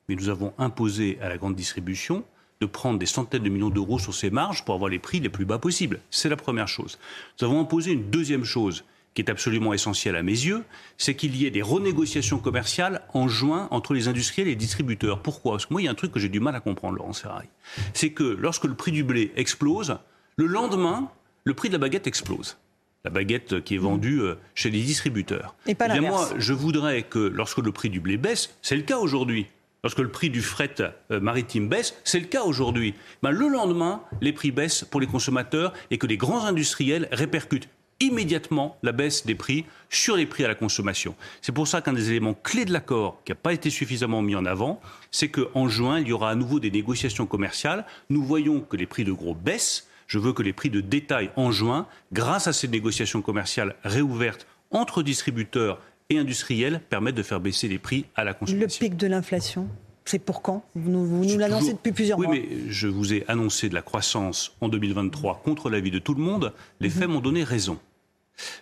Mais 0.09 0.15
nous 0.15 0.31
avons 0.31 0.55
imposé 0.57 1.19
à 1.21 1.29
la 1.29 1.37
grande 1.37 1.55
distribution 1.55 2.25
de 2.61 2.67
prendre 2.67 2.99
des 2.99 3.07
centaines 3.07 3.43
de 3.43 3.49
millions 3.49 3.71
d'euros 3.71 3.99
sur 3.99 4.15
ces 4.15 4.31
marges 4.31 4.65
pour 4.65 4.75
avoir 4.75 4.91
les 4.91 4.99
prix 4.99 5.21
les 5.21 5.29
plus 5.29 5.45
bas 5.45 5.59
possibles. 5.59 6.01
C'est 6.11 6.29
la 6.29 6.37
première 6.37 6.69
chose. 6.69 6.99
Nous 7.41 7.47
avons 7.47 7.61
imposé 7.61 7.93
une 7.93 8.11
deuxième 8.11 8.45
chose 8.45 8.85
qui 9.15 9.23
est 9.23 9.31
absolument 9.31 9.73
essentielle 9.73 10.15
à 10.15 10.23
mes 10.23 10.33
yeux, 10.33 10.63
c'est 10.97 11.17
qu'il 11.17 11.35
y 11.35 11.45
ait 11.45 11.51
des 11.51 11.63
renégociations 11.63 12.39
commerciales 12.39 13.03
en 13.13 13.27
juin 13.27 13.67
entre 13.73 13.93
les 13.93 14.07
industriels 14.07 14.47
et 14.47 14.51
les 14.51 14.57
distributeurs. 14.57 15.21
Pourquoi? 15.21 15.53
Parce 15.53 15.67
que 15.67 15.75
moi, 15.75 15.83
il 15.83 15.87
y 15.87 15.89
a 15.89 15.91
un 15.91 15.97
truc 15.97 16.13
que 16.13 16.21
j'ai 16.21 16.29
du 16.29 16.39
mal 16.39 16.55
à 16.55 16.61
comprendre, 16.61 16.97
Laurent 16.97 17.13
Ferrari. 17.13 17.49
C'est 17.93 18.11
que 18.11 18.23
lorsque 18.23 18.65
le 18.65 18.75
prix 18.75 18.93
du 18.93 19.03
blé 19.03 19.33
explose, 19.35 19.99
le 20.37 20.47
lendemain, 20.47 21.11
le 21.45 21.55
prix 21.55 21.69
de 21.69 21.75
la 21.75 21.79
baguette 21.79 22.07
explose 22.07 22.57
la 23.05 23.11
baguette 23.11 23.65
qui 23.65 23.77
est 23.77 23.79
vendue 23.79 24.21
euh, 24.21 24.35
chez 24.55 24.71
les 24.71 24.83
distributeurs. 24.83 25.55
Et 25.67 25.75
pas 25.75 25.89
eh 25.95 26.01
moi, 26.01 26.29
je 26.37 26.53
voudrais 26.53 27.03
que 27.03 27.19
lorsque 27.19 27.59
le 27.59 27.73
prix 27.73 27.89
du 27.89 28.01
blé 28.01 28.17
baisse, 28.17 28.55
c'est 28.63 28.77
le 28.77 28.83
cas 28.83 28.99
aujourd'hui, 28.99 29.47
lorsque 29.83 29.99
le 29.99 30.11
prix 30.11 30.31
du 30.31 30.43
fret 30.43 30.75
euh, 30.81 31.21
maritime 31.21 31.69
baisse, 31.69 31.95
c'est 32.05 32.21
le 32.21 32.27
cas 32.27 32.43
aujourd'hui. 32.43 32.95
Ben, 33.23 33.31
le 33.31 33.49
lendemain, 33.49 34.03
les 34.21 34.33
prix 34.33 34.51
baissent 34.51 34.85
pour 34.85 35.01
les 35.01 35.07
consommateurs 35.07 35.73
et 35.91 35.99
que 35.99 36.07
les 36.07 36.17
grands 36.17 36.45
industriels 36.45 37.09
répercutent 37.13 37.69
immédiatement 38.01 38.79
la 38.83 38.93
baisse 38.93 39.27
des 39.27 39.35
prix 39.35 39.67
sur 39.91 40.17
les 40.17 40.27
prix 40.27 40.45
à 40.45 40.49
la 40.49 40.55
consommation. 40.55 41.15
C'est 41.43 41.53
pour 41.53 41.69
ça 41.69 41.83
qu'un 41.83 41.93
des 41.93 42.11
éléments 42.11 42.35
clés 42.35 42.65
de 42.65 42.73
l'accord 42.73 43.21
qui 43.25 43.33
n'a 43.33 43.37
pas 43.37 43.53
été 43.53 43.71
suffisamment 43.71 44.23
mis 44.23 44.35
en 44.35 44.47
avant, 44.47 44.81
c'est 45.11 45.29
qu'en 45.29 45.69
juin, 45.69 46.01
il 46.01 46.09
y 46.09 46.13
aura 46.13 46.31
à 46.31 46.35
nouveau 46.35 46.61
des 46.61 46.71
négociations 46.71 47.27
commerciales. 47.27 47.85
Nous 48.09 48.23
voyons 48.23 48.61
que 48.61 48.77
les 48.77 48.87
prix 48.87 49.05
de 49.05 49.13
gros 49.13 49.35
baissent. 49.35 49.87
Je 50.07 50.19
veux 50.19 50.33
que 50.33 50.43
les 50.43 50.53
prix 50.53 50.71
de 50.71 50.81
détail 50.81 51.31
en 51.37 51.53
juin, 51.53 51.87
grâce 52.13 52.49
à 52.49 52.53
ces 52.53 52.69
négociations 52.69 53.23
commerciales 53.23 53.77
réouvertes 53.85 54.47
entre 54.73 55.03
distributeurs 55.03 55.81
et 56.11 56.19
industriels 56.19 56.81
permettent 56.91 57.15
de 57.15 57.23
faire 57.23 57.41
baisser 57.41 57.69
les 57.69 57.79
prix 57.79 58.05
à 58.15 58.25
la 58.25 58.35
consommation. 58.35 58.85
Le 58.85 58.89
pic 58.89 58.97
de 58.97 59.07
l'inflation 59.07 59.69
c'est 60.07 60.19
pour 60.19 60.43
quand? 60.43 60.65
Vous 60.75 60.91
nous, 60.91 61.39
l'annoncez 61.39 61.73
depuis 61.75 61.93
plusieurs 61.93 62.19
mois. 62.19 62.29
Oui, 62.29 62.49
mais 62.51 62.73
je 62.73 62.89
vous 62.89 63.15
ai 63.15 63.25
annoncé 63.29 63.69
de 63.69 63.75
la 63.75 63.83
croissance 63.83 64.57
en 64.61 64.69
2023 64.69 65.43
contre 65.45 65.71
l'avis 65.71 65.93
de 65.93 66.01
tout 66.01 66.15
le 66.15 66.23
monde. 66.23 66.53
Les 66.81 66.89
mhm. 66.89 66.95
faits 66.95 67.09
m'ont 67.09 67.21
donné 67.21 67.45
raison. 67.45 67.79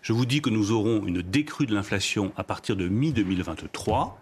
Je 0.03 0.13
vous 0.13 0.27
dis 0.27 0.43
que 0.43 0.51
nous 0.51 0.73
aurons 0.73 1.07
une 1.07 1.23
décrue 1.23 1.65
de 1.65 1.75
l'inflation 1.75 2.33
à 2.37 2.45
partir 2.45 2.77
de 2.77 2.89
mi-2023 2.89 4.13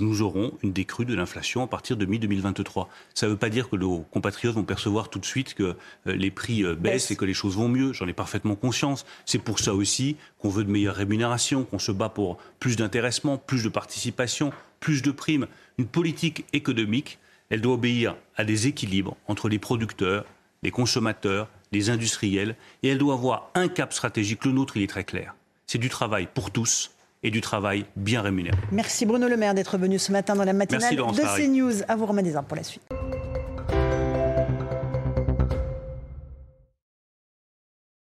nous 0.00 0.22
aurons 0.22 0.52
une 0.62 0.72
décrue 0.72 1.04
de 1.04 1.14
l'inflation 1.14 1.62
à 1.62 1.66
partir 1.66 1.96
de 1.96 2.06
mi-2023. 2.06 2.86
Ça 3.14 3.26
ne 3.26 3.32
veut 3.32 3.36
pas 3.36 3.50
dire 3.50 3.68
que 3.68 3.76
nos 3.76 4.00
compatriotes 4.10 4.54
vont 4.54 4.64
percevoir 4.64 5.10
tout 5.10 5.18
de 5.18 5.26
suite 5.26 5.54
que 5.54 5.62
euh, 6.06 6.16
les 6.16 6.30
prix 6.30 6.64
euh, 6.64 6.74
baissent 6.74 7.10
et 7.10 7.16
que 7.16 7.24
les 7.24 7.34
choses 7.34 7.56
vont 7.56 7.68
mieux. 7.68 7.92
J'en 7.92 8.08
ai 8.08 8.12
parfaitement 8.12 8.56
conscience. 8.56 9.04
C'est 9.26 9.38
pour 9.38 9.58
ça 9.58 9.74
aussi 9.74 10.16
qu'on 10.38 10.48
veut 10.48 10.64
de 10.64 10.70
meilleures 10.70 10.96
rémunérations, 10.96 11.64
qu'on 11.64 11.78
se 11.78 11.92
bat 11.92 12.08
pour 12.08 12.38
plus 12.60 12.76
d'intéressement, 12.76 13.36
plus 13.36 13.62
de 13.62 13.68
participation, 13.68 14.52
plus 14.80 15.02
de 15.02 15.10
primes. 15.10 15.46
Une 15.78 15.86
politique 15.86 16.46
économique, 16.52 17.18
elle 17.50 17.60
doit 17.60 17.74
obéir 17.74 18.16
à 18.36 18.44
des 18.44 18.66
équilibres 18.66 19.16
entre 19.28 19.48
les 19.48 19.58
producteurs, 19.58 20.24
les 20.62 20.70
consommateurs, 20.70 21.48
les 21.72 21.90
industriels, 21.90 22.56
et 22.82 22.88
elle 22.88 22.98
doit 22.98 23.14
avoir 23.14 23.50
un 23.54 23.68
cap 23.68 23.92
stratégique. 23.92 24.44
Le 24.44 24.52
nôtre, 24.52 24.76
il 24.76 24.82
est 24.82 24.88
très 24.88 25.04
clair. 25.04 25.34
C'est 25.66 25.78
du 25.78 25.88
travail 25.88 26.28
pour 26.32 26.50
tous 26.50 26.93
et 27.24 27.30
du 27.30 27.40
travail 27.40 27.86
bien 27.96 28.20
rémunéré. 28.20 28.56
Merci 28.70 29.06
Bruno 29.06 29.26
Le 29.26 29.36
Maire 29.36 29.54
d'être 29.54 29.78
venu 29.78 29.98
ce 29.98 30.12
matin 30.12 30.36
dans 30.36 30.44
la 30.44 30.52
matinale 30.52 30.94
de 30.94 31.36
CNews. 31.36 31.82
À 31.88 31.96
vous 31.96 32.06
Romain 32.06 32.22
Desarmes 32.22 32.44
pour 32.46 32.56
la 32.56 32.62
suite. 32.62 32.82